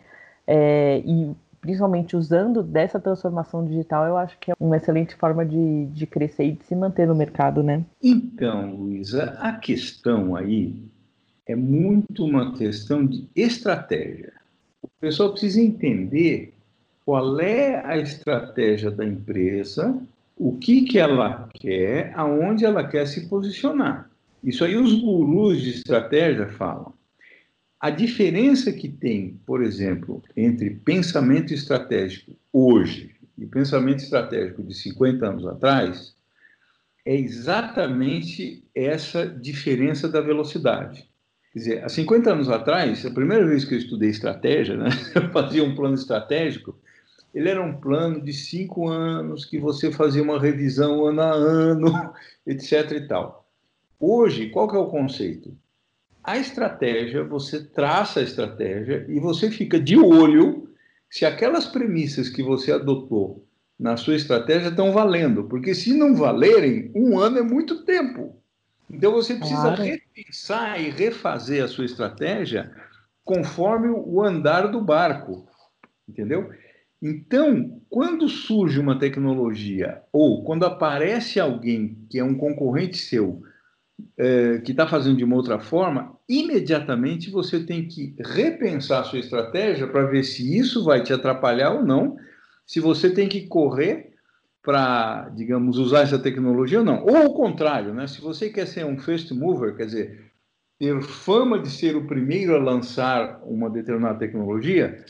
é, 0.47 1.03
e 1.05 1.35
principalmente 1.61 2.17
usando 2.17 2.62
dessa 2.62 3.01
transformação 3.01 3.65
digital, 3.65 4.05
eu 4.07 4.17
acho 4.17 4.37
que 4.38 4.51
é 4.51 4.55
uma 4.59 4.77
excelente 4.77 5.15
forma 5.15 5.47
de, 5.47 5.87
de 5.87 6.07
crescer 6.07 6.45
e 6.45 6.53
de 6.53 6.65
se 6.65 6.75
manter 6.75 7.07
no 7.07 7.15
mercado, 7.15 7.62
né? 7.62 7.85
Então, 8.03 8.75
Luísa, 8.75 9.37
a 9.41 9.53
questão 9.53 10.35
aí 10.35 10.75
é 11.47 11.55
muito 11.55 12.25
uma 12.25 12.53
questão 12.57 13.07
de 13.07 13.29
estratégia. 13.35 14.33
O 14.83 14.88
pessoal 15.01 15.31
precisa 15.31 15.61
entender 15.61 16.53
qual 17.05 17.41
é 17.41 17.85
a 17.85 17.97
estratégia 17.97 18.91
da 18.91 19.05
empresa, 19.05 20.01
o 20.45 20.59
que, 20.59 20.83
que 20.83 20.99
ela 20.99 21.49
quer, 21.55 22.13
aonde 22.17 22.65
ela 22.65 22.83
quer 22.83 23.07
se 23.07 23.29
posicionar. 23.29 24.11
Isso 24.43 24.65
aí 24.65 24.77
os 24.77 24.93
gurus 25.01 25.63
de 25.63 25.71
estratégia 25.71 26.49
falam. 26.49 26.93
A 27.81 27.91
diferença 27.91 28.73
que 28.73 28.89
tem, 28.89 29.41
por 29.47 29.63
exemplo, 29.63 30.21
entre 30.37 30.71
pensamento 30.71 31.55
estratégico 31.55 32.33
hoje 32.53 33.15
e 33.39 33.47
pensamento 33.47 34.01
estratégico 34.01 34.65
de 34.65 34.75
50 34.75 35.25
anos 35.25 35.47
atrás 35.47 36.13
é 37.07 37.15
exatamente 37.15 38.65
essa 38.75 39.25
diferença 39.25 40.09
da 40.09 40.21
velocidade. 40.21 41.09
Quer 41.53 41.59
dizer, 41.59 41.85
há 41.85 41.89
50 41.89 42.33
anos 42.33 42.49
atrás, 42.49 43.07
a 43.07 43.11
primeira 43.13 43.47
vez 43.47 43.65
que 43.65 43.75
eu 43.75 43.79
estudei 43.79 44.11
estratégia, 44.11 44.77
né, 44.77 44.89
eu 45.15 45.31
fazia 45.31 45.63
um 45.63 45.77
plano 45.77 45.95
estratégico, 45.95 46.77
ele 47.35 47.49
era 47.49 47.62
um 47.62 47.75
plano 47.75 48.21
de 48.21 48.33
cinco 48.33 48.88
anos, 48.88 49.45
que 49.45 49.59
você 49.59 49.90
fazia 49.90 50.23
uma 50.23 50.38
revisão 50.38 51.07
ano 51.07 51.23
a 51.23 51.31
ano, 51.31 52.12
etc. 52.47 52.90
e 52.92 53.09
tal. 53.09 53.49
Hoje, 53.99 54.51
qual 54.51 54.68
que 54.68 54.77
é 54.77 54.79
o 54.79 54.87
conceito? 54.87 55.57
A 56.23 56.37
estratégia, 56.37 57.25
você 57.25 57.64
traça 57.64 58.21
a 58.21 58.23
estratégia 58.23 59.07
e 59.09 59.18
você 59.18 59.51
fica 59.51 59.79
de 59.81 59.97
olho 59.97 60.68
se 61.11 61.25
aquelas 61.25 61.66
premissas 61.66 62.29
que 62.29 62.42
você 62.42 62.73
adotou 62.73 63.45
na 63.79 63.97
sua 63.97 64.14
estratégia 64.14 64.68
estão 64.68 64.92
valendo, 64.92 65.45
porque 65.45 65.75
se 65.75 65.92
não 65.92 66.14
valerem, 66.14 66.90
um 66.95 67.18
ano 67.18 67.38
é 67.38 67.42
muito 67.42 67.85
tempo. 67.85 68.37
Então 68.88 69.11
você 69.11 69.35
precisa 69.35 69.62
claro. 69.62 69.83
repensar 69.83 70.81
e 70.81 70.90
refazer 70.90 71.64
a 71.64 71.68
sua 71.68 71.85
estratégia 71.85 72.71
conforme 73.25 73.88
o 73.88 74.23
andar 74.23 74.68
do 74.68 74.81
barco, 74.81 75.47
entendeu? 76.09 76.51
Então, 77.03 77.81
quando 77.91 78.29
surge 78.29 78.79
uma 78.79 78.97
tecnologia 78.97 80.03
ou 80.12 80.45
quando 80.45 80.65
aparece 80.65 81.41
alguém 81.41 81.99
que 82.09 82.21
é 82.21 82.25
um 82.25 82.37
concorrente 82.37 82.97
seu 82.97 83.43
é, 84.17 84.59
que 84.59 84.71
está 84.71 84.87
fazendo 84.87 85.17
de 85.17 85.25
uma 85.25 85.35
outra 85.35 85.59
forma, 85.59 86.17
imediatamente 86.29 87.29
você 87.29 87.59
tem 87.65 87.88
que 87.88 88.15
repensar 88.25 89.01
a 89.01 89.05
sua 89.05 89.19
estratégia 89.19 89.88
para 89.88 90.07
ver 90.07 90.23
se 90.23 90.57
isso 90.57 90.85
vai 90.85 91.03
te 91.03 91.12
atrapalhar 91.12 91.73
ou 91.73 91.85
não, 91.85 92.17
se 92.65 92.79
você 92.79 93.11
tem 93.11 93.29
que 93.29 93.49
correr 93.49 94.12
para, 94.62 95.29
digamos, 95.31 95.79
usar 95.79 96.03
essa 96.03 96.19
tecnologia 96.21 96.79
ou 96.79 96.85
não. 96.85 97.05
Ou 97.05 97.27
o 97.27 97.35
contrário, 97.35 97.93
né? 97.93 98.07
se 98.07 98.21
você 98.21 98.49
quer 98.49 98.67
ser 98.67 98.87
um 98.87 98.97
first 98.97 99.33
mover, 99.33 99.77
quer 99.77 99.87
dizer, 99.87 100.33
ter 100.79 101.03
fama 101.03 101.59
de 101.59 101.69
ser 101.69 101.97
o 101.97 102.07
primeiro 102.07 102.55
a 102.55 102.59
lançar 102.59 103.41
uma 103.45 103.69
determinada 103.69 104.21
tecnologia, 104.21 105.05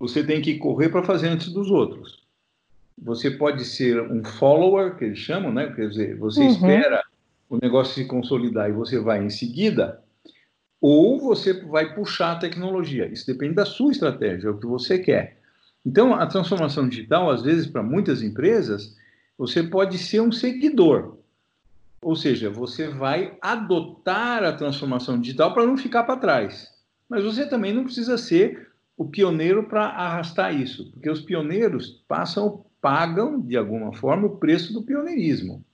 você 0.00 0.24
tem 0.24 0.40
que 0.40 0.56
correr 0.56 0.88
para 0.88 1.02
fazer 1.02 1.28
antes 1.28 1.52
dos 1.52 1.70
outros. 1.70 2.24
Você 3.02 3.30
pode 3.30 3.66
ser 3.66 4.00
um 4.00 4.24
follower, 4.24 4.96
que 4.96 5.04
eles 5.04 5.18
chamam, 5.18 5.52
né? 5.52 5.70
quer 5.76 5.88
dizer, 5.88 6.16
você 6.16 6.40
uhum. 6.40 6.48
espera 6.48 7.04
o 7.50 7.58
negócio 7.60 7.94
se 7.94 8.06
consolidar 8.06 8.70
e 8.70 8.72
você 8.72 8.98
vai 8.98 9.22
em 9.22 9.28
seguida, 9.28 10.02
ou 10.80 11.20
você 11.20 11.52
vai 11.52 11.94
puxar 11.94 12.32
a 12.32 12.38
tecnologia. 12.38 13.06
Isso 13.06 13.26
depende 13.26 13.54
da 13.54 13.66
sua 13.66 13.92
estratégia, 13.92 14.48
é 14.48 14.50
o 14.50 14.56
que 14.56 14.66
você 14.66 14.98
quer. 14.98 15.38
Então, 15.84 16.14
a 16.14 16.26
transformação 16.26 16.88
digital, 16.88 17.30
às 17.30 17.42
vezes, 17.42 17.66
para 17.66 17.82
muitas 17.82 18.22
empresas, 18.22 18.96
você 19.36 19.62
pode 19.62 19.98
ser 19.98 20.20
um 20.20 20.32
seguidor. 20.32 21.18
Ou 22.02 22.16
seja, 22.16 22.48
você 22.48 22.88
vai 22.88 23.36
adotar 23.42 24.42
a 24.44 24.52
transformação 24.52 25.20
digital 25.20 25.52
para 25.52 25.66
não 25.66 25.76
ficar 25.76 26.04
para 26.04 26.20
trás. 26.20 26.70
Mas 27.08 27.24
você 27.24 27.46
também 27.46 27.74
não 27.74 27.84
precisa 27.84 28.16
ser 28.16 28.69
o 29.00 29.06
pioneiro 29.06 29.62
para 29.66 29.86
arrastar 29.86 30.54
isso, 30.54 30.92
porque 30.92 31.08
os 31.08 31.22
pioneiros 31.22 32.04
passam, 32.06 32.66
pagam, 32.82 33.40
de 33.40 33.56
alguma 33.56 33.94
forma, 33.94 34.26
o 34.26 34.36
preço 34.36 34.74
do 34.74 34.82
pioneirismo. 34.82 35.64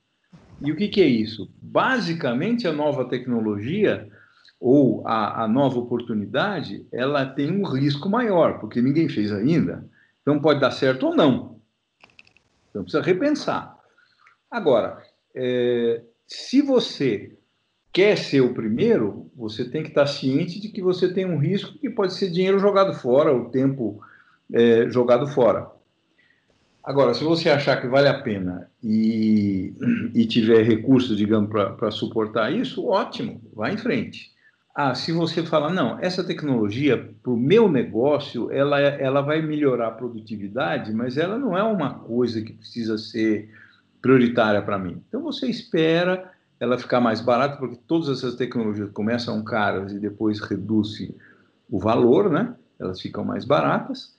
E 0.60 0.70
o 0.70 0.76
que, 0.76 0.86
que 0.86 1.02
é 1.02 1.06
isso? 1.06 1.52
Basicamente, 1.60 2.68
a 2.68 2.72
nova 2.72 3.04
tecnologia 3.04 4.08
ou 4.60 5.04
a, 5.04 5.42
a, 5.42 5.48
nova 5.48 5.76
oportunidade, 5.76 6.86
ela 6.92 7.26
tem 7.26 7.50
um 7.50 7.64
risco 7.64 8.08
maior, 8.08 8.60
porque 8.60 8.80
ninguém 8.80 9.08
fez 9.08 9.32
ainda. 9.32 9.84
Então 10.22 10.38
pode 10.38 10.60
dar 10.60 10.70
certo 10.70 11.08
ou 11.08 11.16
não. 11.16 11.60
Então 12.70 12.84
precisa 12.84 13.02
repensar. 13.02 13.76
Agora, 14.48 15.02
é, 15.34 16.00
se 16.28 16.62
você 16.62 17.35
quer 17.96 18.18
ser 18.18 18.42
o 18.42 18.52
primeiro, 18.52 19.30
você 19.34 19.64
tem 19.64 19.82
que 19.82 19.88
estar 19.88 20.04
ciente 20.04 20.60
de 20.60 20.68
que 20.68 20.82
você 20.82 21.10
tem 21.14 21.24
um 21.24 21.38
risco 21.38 21.78
que 21.78 21.88
pode 21.88 22.12
ser 22.12 22.28
dinheiro 22.28 22.58
jogado 22.58 22.92
fora, 22.92 23.34
o 23.34 23.46
tempo 23.48 24.02
é, 24.52 24.86
jogado 24.90 25.26
fora. 25.26 25.66
Agora, 26.84 27.14
se 27.14 27.24
você 27.24 27.48
achar 27.48 27.80
que 27.80 27.88
vale 27.88 28.06
a 28.06 28.20
pena 28.20 28.70
e, 28.84 29.72
e 30.14 30.26
tiver 30.26 30.62
recursos, 30.62 31.16
digamos, 31.16 31.48
para 31.48 31.90
suportar 31.90 32.52
isso, 32.52 32.86
ótimo, 32.86 33.40
vá 33.54 33.72
em 33.72 33.78
frente. 33.78 34.30
Ah, 34.74 34.94
se 34.94 35.10
você 35.10 35.42
falar, 35.42 35.72
não, 35.72 35.98
essa 35.98 36.22
tecnologia 36.22 36.98
para 37.22 37.32
o 37.32 37.36
meu 37.36 37.66
negócio, 37.66 38.52
ela, 38.52 38.78
ela 38.78 39.22
vai 39.22 39.40
melhorar 39.40 39.88
a 39.88 39.92
produtividade, 39.92 40.92
mas 40.92 41.16
ela 41.16 41.38
não 41.38 41.56
é 41.56 41.62
uma 41.62 41.94
coisa 41.94 42.42
que 42.42 42.52
precisa 42.52 42.98
ser 42.98 43.48
prioritária 44.02 44.60
para 44.60 44.78
mim. 44.78 45.02
Então 45.08 45.22
você 45.22 45.46
espera 45.46 46.35
ela 46.58 46.78
ficar 46.78 47.00
mais 47.00 47.20
barata, 47.20 47.56
porque 47.56 47.78
todas 47.86 48.08
essas 48.08 48.34
tecnologias 48.34 48.90
começam 48.90 49.42
caras 49.44 49.92
e 49.92 49.98
depois 49.98 50.40
reduz 50.40 51.10
o 51.70 51.78
valor, 51.78 52.30
né? 52.30 52.54
Elas 52.78 53.00
ficam 53.00 53.24
mais 53.24 53.44
baratas 53.44 54.14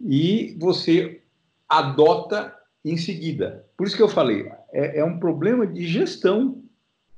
e 0.00 0.56
você 0.58 1.20
adota 1.68 2.54
em 2.84 2.96
seguida. 2.96 3.64
Por 3.76 3.86
isso 3.86 3.96
que 3.96 4.02
eu 4.02 4.08
falei, 4.08 4.50
é, 4.72 5.00
é 5.00 5.04
um 5.04 5.18
problema 5.18 5.66
de 5.66 5.86
gestão 5.86 6.62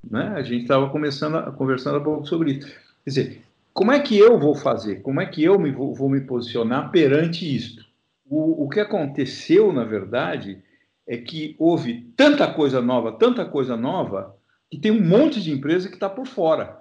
né? 0.09 0.33
A 0.35 0.43
gente 0.43 0.63
estava 0.63 0.89
começando 0.91 1.53
conversando 1.55 1.99
um 1.99 2.03
pouco 2.03 2.27
sobre 2.27 2.53
isso. 2.53 2.67
Quer 3.05 3.11
dizer, 3.11 3.43
como 3.73 3.93
é 3.93 4.01
que 4.01 4.19
eu 4.19 4.39
vou 4.39 4.55
fazer? 4.55 5.03
Como 5.03 5.21
é 5.21 5.27
que 5.27 5.43
eu 5.43 5.59
me, 5.59 5.71
vou, 5.71 5.95
vou 5.95 6.09
me 6.09 6.21
posicionar 6.21 6.91
perante 6.91 7.55
isto? 7.55 7.85
O, 8.29 8.65
o 8.65 8.69
que 8.69 8.81
aconteceu, 8.81 9.73
na 9.73 9.85
verdade, 9.85 10.63
é 11.07 11.17
que 11.17 11.55
houve 11.59 12.13
tanta 12.17 12.53
coisa 12.53 12.81
nova, 12.81 13.13
tanta 13.13 13.45
coisa 13.45 13.77
nova, 13.77 14.35
que 14.73 14.79
tem 14.79 14.91
um 14.91 15.07
monte 15.07 15.39
de 15.39 15.53
empresa 15.53 15.87
que 15.87 15.97
está 15.97 16.09
por 16.09 16.27
fora. 16.27 16.79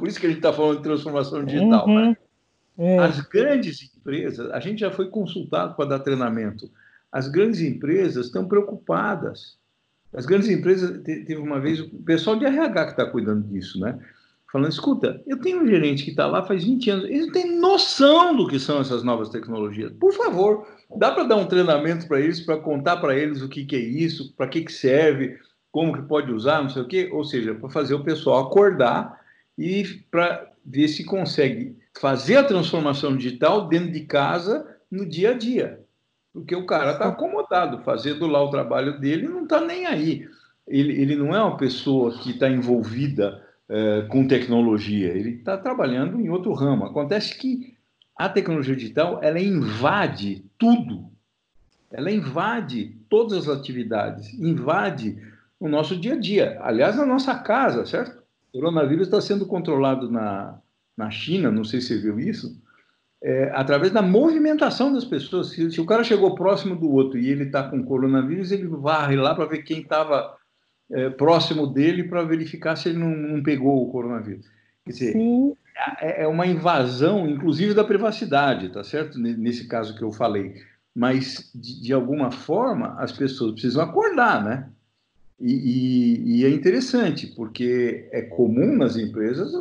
por 0.00 0.08
isso 0.08 0.18
que 0.18 0.26
a 0.26 0.28
gente 0.28 0.40
está 0.40 0.52
falando 0.52 0.78
de 0.78 0.82
transformação 0.82 1.44
digital. 1.44 1.86
Uhum. 1.86 1.94
Né? 1.94 2.16
É. 2.76 2.98
As 2.98 3.20
grandes 3.20 3.80
empresas, 3.84 4.50
a 4.50 4.58
gente 4.58 4.80
já 4.80 4.90
foi 4.90 5.06
consultado 5.06 5.76
para 5.76 5.90
dar 5.90 6.00
treinamento. 6.00 6.68
As 7.12 7.28
grandes 7.28 7.60
empresas 7.60 8.26
estão 8.26 8.48
preocupadas. 8.48 9.56
As 10.12 10.26
grandes 10.26 10.48
empresas, 10.48 11.00
teve 11.04 11.36
uma 11.36 11.60
vez 11.60 11.78
o 11.78 11.88
pessoal 12.02 12.34
de 12.34 12.44
RH 12.44 12.86
que 12.86 12.90
está 12.90 13.06
cuidando 13.06 13.46
disso, 13.46 13.78
né? 13.78 13.96
Falando, 14.52 14.72
escuta, 14.72 15.22
eu 15.24 15.38
tenho 15.38 15.62
um 15.62 15.68
gerente 15.68 16.02
que 16.02 16.10
está 16.10 16.26
lá 16.26 16.42
faz 16.42 16.64
20 16.64 16.90
anos, 16.90 17.04
ele 17.04 17.26
não 17.26 17.32
tem 17.32 17.60
noção 17.60 18.34
do 18.34 18.48
que 18.48 18.58
são 18.58 18.80
essas 18.80 19.04
novas 19.04 19.28
tecnologias. 19.28 19.92
Por 19.92 20.12
favor, 20.12 20.66
dá 20.96 21.12
para 21.12 21.22
dar 21.22 21.36
um 21.36 21.46
treinamento 21.46 22.08
para 22.08 22.18
eles, 22.18 22.40
para 22.40 22.56
contar 22.56 22.96
para 22.96 23.16
eles 23.16 23.40
o 23.40 23.48
que, 23.48 23.64
que 23.64 23.76
é 23.76 23.78
isso, 23.78 24.34
para 24.36 24.48
que, 24.48 24.62
que 24.62 24.72
serve, 24.72 25.38
como 25.70 25.92
que 25.92 26.02
pode 26.02 26.32
usar, 26.32 26.62
não 26.62 26.70
sei 26.70 26.82
o 26.82 26.88
quê. 26.88 27.08
Ou 27.12 27.24
seja, 27.24 27.54
para 27.54 27.68
fazer 27.68 27.94
o 27.94 28.04
pessoal 28.04 28.46
acordar 28.46 29.20
e 29.56 29.84
para 30.10 30.50
ver 30.64 30.88
se 30.88 31.04
consegue 31.04 31.76
fazer 32.00 32.36
a 32.36 32.44
transformação 32.44 33.16
digital 33.16 33.68
dentro 33.68 33.92
de 33.92 34.00
casa 34.00 34.76
no 34.90 35.06
dia 35.06 35.30
a 35.30 35.34
dia 35.34 35.88
porque 36.32 36.54
o 36.54 36.66
cara 36.66 36.92
está 36.92 37.08
acomodado, 37.08 37.82
fazendo 37.82 38.26
lá 38.26 38.42
o 38.42 38.50
trabalho 38.50 38.98
dele 39.00 39.28
não 39.28 39.44
está 39.44 39.60
nem 39.60 39.86
aí. 39.86 40.28
Ele, 40.66 41.00
ele 41.00 41.16
não 41.16 41.34
é 41.34 41.42
uma 41.42 41.56
pessoa 41.56 42.16
que 42.18 42.30
está 42.30 42.48
envolvida 42.48 43.44
é, 43.68 44.02
com 44.08 44.26
tecnologia, 44.26 45.08
ele 45.08 45.30
está 45.30 45.56
trabalhando 45.56 46.20
em 46.20 46.28
outro 46.28 46.52
ramo. 46.52 46.84
Acontece 46.84 47.36
que 47.36 47.76
a 48.16 48.28
tecnologia 48.28 48.76
digital 48.76 49.20
ela 49.22 49.40
invade 49.40 50.44
tudo, 50.58 51.10
ela 51.90 52.10
invade 52.10 52.96
todas 53.08 53.48
as 53.48 53.58
atividades, 53.58 54.32
invade 54.34 55.20
o 55.60 55.68
nosso 55.68 55.96
dia 55.96 56.14
a 56.14 56.20
dia. 56.20 56.58
Aliás, 56.60 56.96
na 56.96 57.06
nossa 57.06 57.34
casa, 57.38 57.84
certo? 57.84 58.22
O 58.52 58.58
coronavírus 58.58 59.06
está 59.06 59.20
sendo 59.20 59.46
controlado 59.46 60.10
na, 60.10 60.58
na 60.96 61.10
China, 61.10 61.50
não 61.50 61.64
sei 61.64 61.80
se 61.80 61.88
você 61.88 61.98
viu 62.00 62.18
isso 62.18 62.60
é, 63.22 63.50
através 63.54 63.92
da 63.92 64.02
movimentação 64.02 64.92
das 64.92 65.04
pessoas. 65.04 65.50
Se, 65.50 65.70
se, 65.70 65.80
o 65.80 65.86
cara 65.86 66.04
chegou 66.04 66.34
próximo 66.34 66.76
do 66.76 66.90
outro 66.90 67.18
e 67.18 67.28
ele 67.28 67.44
está 67.44 67.64
com 67.64 67.82
coronavírus, 67.82 68.52
ele 68.52 68.66
varre 68.66 69.16
lá 69.16 69.34
para 69.34 69.46
ver 69.46 69.62
quem 69.62 69.80
estava 69.80 70.36
é, 70.90 71.10
próximo 71.10 71.66
dele 71.66 72.04
para 72.04 72.22
verificar 72.22 72.76
se 72.76 72.90
ele 72.90 72.98
não, 72.98 73.10
não, 73.10 73.42
pegou 73.42 73.82
o 73.82 73.90
coronavírus. 73.90 74.46
Quer 74.84 74.92
dizer, 74.92 75.16
é, 76.00 76.22
é, 76.22 76.26
uma 76.26 76.46
invasão, 76.46 77.28
inclusive, 77.28 77.74
da 77.74 77.84
privacidade, 77.84 78.70
tá 78.70 78.84
certo? 78.84 79.18
Nesse 79.18 79.66
caso 79.66 79.96
que 79.96 80.02
eu 80.02 80.12
falei. 80.12 80.54
Mas, 80.94 81.50
de, 81.54 81.82
de 81.82 81.92
alguma 81.92 82.30
forma, 82.30 82.96
as 82.98 83.12
pessoas 83.12 83.52
precisam 83.52 83.82
acordar, 83.82 84.44
né? 84.44 84.70
E, 85.40 85.52
e, 85.52 86.40
e, 86.40 86.44
é 86.44 86.50
interessante, 86.50 87.28
porque 87.28 88.08
é 88.10 88.22
comum 88.22 88.76
nas 88.76 88.96
empresas 88.96 89.52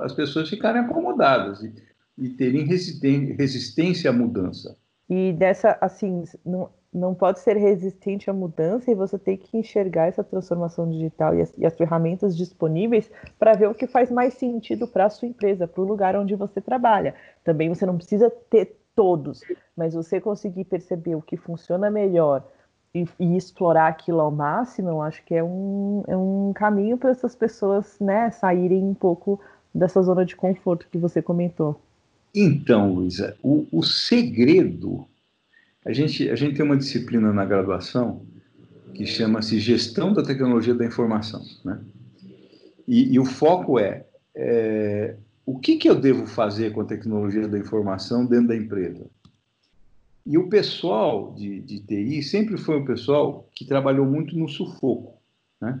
as 0.00 0.14
pessoas 0.14 0.48
ficarem 0.48 0.80
acomodadas 0.80 1.62
e, 1.62 1.74
e 2.16 2.30
terem 2.30 2.64
resistência 2.64 4.08
à 4.08 4.12
mudança. 4.12 4.78
E 5.10 5.32
dessa, 5.34 5.76
assim, 5.80 6.24
não, 6.44 6.70
não 6.92 7.14
pode 7.14 7.40
ser 7.40 7.56
resistente 7.56 8.30
à 8.30 8.32
mudança 8.32 8.90
e 8.90 8.94
você 8.94 9.18
tem 9.18 9.36
que 9.36 9.58
enxergar 9.58 10.06
essa 10.06 10.24
transformação 10.24 10.90
digital 10.90 11.34
e 11.34 11.42
as, 11.42 11.52
e 11.58 11.66
as 11.66 11.76
ferramentas 11.76 12.36
disponíveis 12.36 13.10
para 13.38 13.52
ver 13.52 13.68
o 13.68 13.74
que 13.74 13.86
faz 13.86 14.10
mais 14.10 14.34
sentido 14.34 14.88
para 14.88 15.06
a 15.06 15.10
sua 15.10 15.28
empresa, 15.28 15.68
para 15.68 15.82
o 15.82 15.86
lugar 15.86 16.16
onde 16.16 16.34
você 16.34 16.60
trabalha. 16.60 17.14
Também 17.44 17.68
você 17.68 17.84
não 17.84 17.96
precisa 17.96 18.30
ter 18.48 18.76
todos, 18.94 19.40
mas 19.76 19.94
você 19.94 20.20
conseguir 20.20 20.64
perceber 20.64 21.14
o 21.14 21.22
que 21.22 21.36
funciona 21.36 21.90
melhor 21.90 22.46
e, 22.94 23.06
e, 23.18 23.36
explorar 23.36 23.88
aquilo 23.88 24.20
ao 24.20 24.30
máximo, 24.30 24.88
eu 24.88 25.02
acho 25.02 25.24
que 25.24 25.34
é 25.34 25.44
um, 25.44 26.02
é 26.08 26.16
um 26.16 26.52
caminho 26.54 26.96
para 26.96 27.10
essas 27.10 27.34
pessoas 27.34 27.96
né, 28.00 28.30
saírem 28.30 28.82
um 28.82 28.94
pouco 28.94 29.40
dessa 29.72 30.02
zona 30.02 30.24
de 30.24 30.34
conforto 30.34 30.88
que 30.90 30.98
você 30.98 31.22
comentou. 31.22 31.80
Então, 32.34 32.92
Luísa, 32.92 33.36
o, 33.42 33.66
o 33.72 33.82
segredo. 33.82 35.04
A 35.84 35.92
gente, 35.92 36.28
a 36.28 36.34
gente 36.34 36.56
tem 36.56 36.64
uma 36.64 36.76
disciplina 36.76 37.32
na 37.32 37.44
graduação 37.44 38.22
que 38.94 39.06
chama-se 39.06 39.58
Gestão 39.58 40.12
da 40.12 40.22
Tecnologia 40.22 40.74
da 40.74 40.84
Informação. 40.84 41.42
Né? 41.64 41.80
E, 42.86 43.14
e 43.14 43.18
o 43.18 43.24
foco 43.24 43.78
é, 43.78 44.04
é 44.34 45.16
o 45.46 45.58
que, 45.58 45.76
que 45.76 45.88
eu 45.88 45.94
devo 45.94 46.26
fazer 46.26 46.72
com 46.72 46.80
a 46.80 46.84
tecnologia 46.84 47.48
da 47.48 47.58
informação 47.58 48.24
dentro 48.24 48.48
da 48.48 48.56
empresa? 48.56 49.06
E 50.26 50.36
o 50.36 50.48
pessoal 50.48 51.34
de, 51.34 51.60
de 51.60 51.80
TI 51.80 52.22
sempre 52.22 52.56
foi 52.56 52.78
um 52.78 52.84
pessoal 52.84 53.48
que 53.54 53.64
trabalhou 53.64 54.06
muito 54.06 54.38
no 54.38 54.48
sufoco, 54.48 55.18
né? 55.60 55.80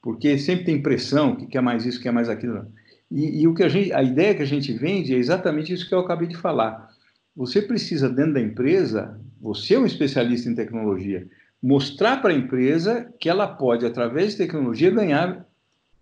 Porque 0.00 0.38
sempre 0.38 0.64
tem 0.64 0.82
pressão, 0.82 1.34
que 1.34 1.46
quer 1.46 1.60
mais 1.60 1.84
isso, 1.84 2.00
quer 2.00 2.12
mais 2.12 2.28
aquilo. 2.28 2.66
E, 3.10 3.42
e, 3.42 3.48
o 3.48 3.54
que 3.54 3.62
a, 3.62 3.68
gente, 3.68 3.92
a 3.92 4.02
ideia 4.02 4.34
que 4.34 4.42
a 4.42 4.46
gente 4.46 4.72
vende 4.72 5.14
é 5.14 5.18
exatamente 5.18 5.72
isso 5.72 5.88
que 5.88 5.94
eu 5.94 6.00
acabei 6.00 6.28
de 6.28 6.36
falar. 6.36 6.88
Você 7.34 7.62
precisa, 7.62 8.08
dentro 8.08 8.34
da 8.34 8.40
empresa, 8.40 9.18
você 9.40 9.74
é 9.74 9.78
um 9.78 9.86
especialista 9.86 10.48
em 10.48 10.54
tecnologia, 10.54 11.26
mostrar 11.62 12.18
para 12.18 12.30
a 12.32 12.36
empresa 12.36 13.12
que 13.18 13.28
ela 13.28 13.46
pode, 13.46 13.86
através 13.86 14.32
de 14.32 14.38
tecnologia, 14.38 14.90
ganhar 14.90 15.46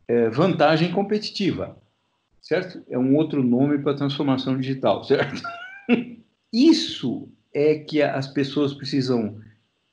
é, 0.08 0.28
vantagem 0.28 0.90
competitiva, 0.92 1.76
certo? 2.40 2.82
É 2.90 2.98
um 2.98 3.14
outro 3.16 3.42
nome 3.42 3.78
para 3.78 3.94
transformação 3.94 4.58
digital, 4.58 5.04
certo? 5.04 5.42
Isso 6.52 7.28
é 7.56 7.78
que 7.78 8.02
as 8.02 8.26
pessoas 8.26 8.74
precisam 8.74 9.40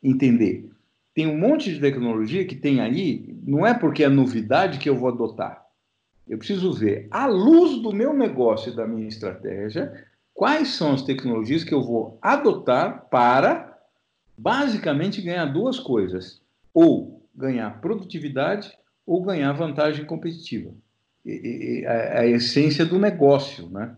entender. 0.04 0.70
Tem 1.16 1.26
um 1.26 1.38
monte 1.38 1.74
de 1.74 1.80
tecnologia 1.80 2.44
que 2.44 2.56
tem 2.56 2.82
aí, 2.82 3.34
não 3.42 3.66
é 3.66 3.74
porque 3.74 4.04
é 4.04 4.10
novidade 4.10 4.80
que 4.80 4.90
eu 4.90 4.98
vou 4.98 5.08
adotar. 5.08 5.66
Eu 6.28 6.38
preciso 6.38 6.74
ver, 6.74 7.08
à 7.10 7.26
luz 7.26 7.82
do 7.82 7.94
meu 7.94 8.14
negócio 8.14 8.74
e 8.74 8.76
da 8.76 8.86
minha 8.86 9.08
estratégia, 9.08 10.06
quais 10.34 10.70
são 10.70 10.92
as 10.92 11.04
tecnologias 11.04 11.64
que 11.64 11.74
eu 11.74 11.82
vou 11.82 12.18
adotar 12.22 13.08
para, 13.10 13.78
basicamente, 14.38 15.22
ganhar 15.22 15.46
duas 15.46 15.80
coisas: 15.80 16.42
ou 16.74 17.26
ganhar 17.34 17.80
produtividade 17.80 18.78
ou 19.06 19.24
ganhar 19.24 19.54
vantagem 19.54 20.06
competitiva. 20.06 20.72
E, 21.26 21.82
e, 21.82 21.86
a, 21.86 22.20
a 22.20 22.26
essência 22.26 22.86
do 22.86 23.00
negócio, 23.00 23.70
né? 23.70 23.96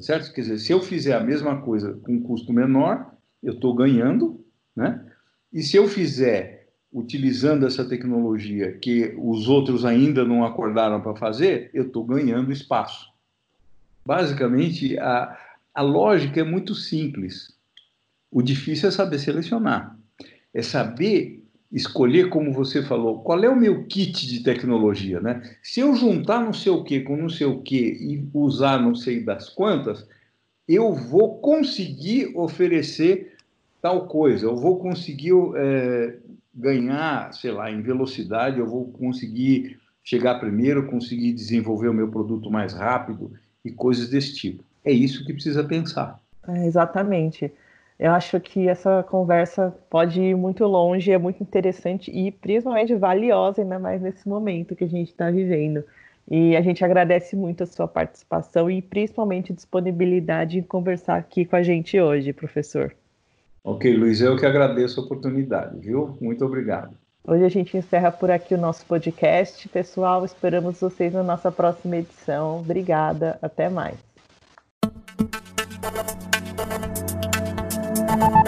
Certo? 0.00 0.32
Quer 0.32 0.42
dizer, 0.42 0.58
se 0.58 0.72
eu 0.72 0.80
fizer 0.80 1.14
a 1.14 1.20
mesma 1.20 1.60
coisa 1.60 1.94
com 2.04 2.12
um 2.12 2.22
custo 2.22 2.52
menor, 2.52 3.14
eu 3.42 3.54
estou 3.54 3.74
ganhando, 3.74 4.44
né? 4.74 5.04
E 5.52 5.62
se 5.62 5.76
eu 5.76 5.88
fizer 5.88 6.68
utilizando 6.92 7.66
essa 7.66 7.84
tecnologia 7.84 8.72
que 8.78 9.14
os 9.18 9.48
outros 9.48 9.84
ainda 9.84 10.24
não 10.24 10.44
acordaram 10.44 11.00
para 11.00 11.16
fazer, 11.16 11.70
eu 11.74 11.86
estou 11.86 12.04
ganhando 12.04 12.52
espaço. 12.52 13.08
Basicamente, 14.04 14.98
a, 14.98 15.38
a 15.74 15.82
lógica 15.82 16.40
é 16.40 16.44
muito 16.44 16.74
simples. 16.74 17.56
O 18.30 18.42
difícil 18.42 18.88
é 18.88 18.92
saber 18.92 19.18
selecionar. 19.18 19.98
É 20.52 20.62
saber 20.62 21.44
escolher, 21.70 22.30
como 22.30 22.52
você 22.52 22.82
falou, 22.82 23.20
qual 23.20 23.42
é 23.44 23.48
o 23.48 23.56
meu 23.56 23.84
kit 23.84 24.26
de 24.26 24.42
tecnologia, 24.42 25.20
né? 25.20 25.42
Se 25.62 25.80
eu 25.80 25.94
juntar 25.94 26.40
não 26.40 26.52
sei 26.52 26.72
o 26.72 26.82
que 26.82 27.00
com 27.00 27.16
não 27.16 27.28
sei 27.28 27.46
o 27.46 27.60
que 27.60 27.76
e 27.76 28.28
usar 28.32 28.80
não 28.80 28.94
sei 28.94 29.22
das 29.22 29.50
quantas, 29.50 30.06
eu 30.66 30.92
vou 30.94 31.38
conseguir 31.38 32.32
oferecer 32.34 33.36
tal 33.82 34.06
coisa, 34.06 34.46
eu 34.46 34.56
vou 34.56 34.78
conseguir 34.78 35.32
é, 35.56 36.16
ganhar, 36.54 37.32
sei 37.32 37.52
lá, 37.52 37.70
em 37.70 37.82
velocidade, 37.82 38.58
eu 38.58 38.66
vou 38.66 38.86
conseguir 38.86 39.78
chegar 40.02 40.40
primeiro, 40.40 40.86
conseguir 40.86 41.32
desenvolver 41.32 41.88
o 41.88 41.94
meu 41.94 42.08
produto 42.08 42.50
mais 42.50 42.72
rápido 42.72 43.32
e 43.64 43.70
coisas 43.70 44.08
desse 44.08 44.34
tipo. 44.34 44.64
É 44.84 44.90
isso 44.90 45.24
que 45.24 45.34
precisa 45.34 45.62
pensar. 45.62 46.18
É, 46.48 46.66
exatamente. 46.66 47.52
Eu 47.98 48.12
acho 48.12 48.38
que 48.38 48.68
essa 48.68 49.02
conversa 49.02 49.74
pode 49.90 50.20
ir 50.20 50.36
muito 50.36 50.64
longe, 50.64 51.10
é 51.10 51.18
muito 51.18 51.42
interessante 51.42 52.10
e 52.12 52.30
principalmente 52.30 52.94
valiosa, 52.94 53.62
ainda 53.62 53.78
mais 53.78 54.00
nesse 54.00 54.28
momento 54.28 54.76
que 54.76 54.84
a 54.84 54.88
gente 54.88 55.08
está 55.08 55.30
vivendo. 55.30 55.82
E 56.30 56.54
a 56.54 56.60
gente 56.60 56.84
agradece 56.84 57.34
muito 57.34 57.64
a 57.64 57.66
sua 57.66 57.88
participação 57.88 58.70
e 58.70 58.80
principalmente 58.80 59.52
disponibilidade 59.52 60.58
em 60.58 60.62
conversar 60.62 61.16
aqui 61.16 61.44
com 61.44 61.56
a 61.56 61.62
gente 61.62 61.98
hoje, 61.98 62.32
professor. 62.32 62.94
Ok, 63.64 63.92
Luiz, 63.96 64.20
eu 64.20 64.36
que 64.36 64.46
agradeço 64.46 65.00
a 65.00 65.04
oportunidade, 65.04 65.78
viu? 65.80 66.16
Muito 66.20 66.44
obrigado. 66.44 66.96
Hoje 67.26 67.44
a 67.44 67.48
gente 67.48 67.76
encerra 67.76 68.12
por 68.12 68.30
aqui 68.30 68.54
o 68.54 68.58
nosso 68.58 68.86
podcast. 68.86 69.68
Pessoal, 69.68 70.24
esperamos 70.24 70.80
vocês 70.80 71.12
na 71.12 71.22
nossa 71.22 71.50
próxima 71.50 71.96
edição. 71.96 72.60
Obrigada, 72.60 73.38
até 73.42 73.68
mais. 73.68 73.98
thank 78.20 78.47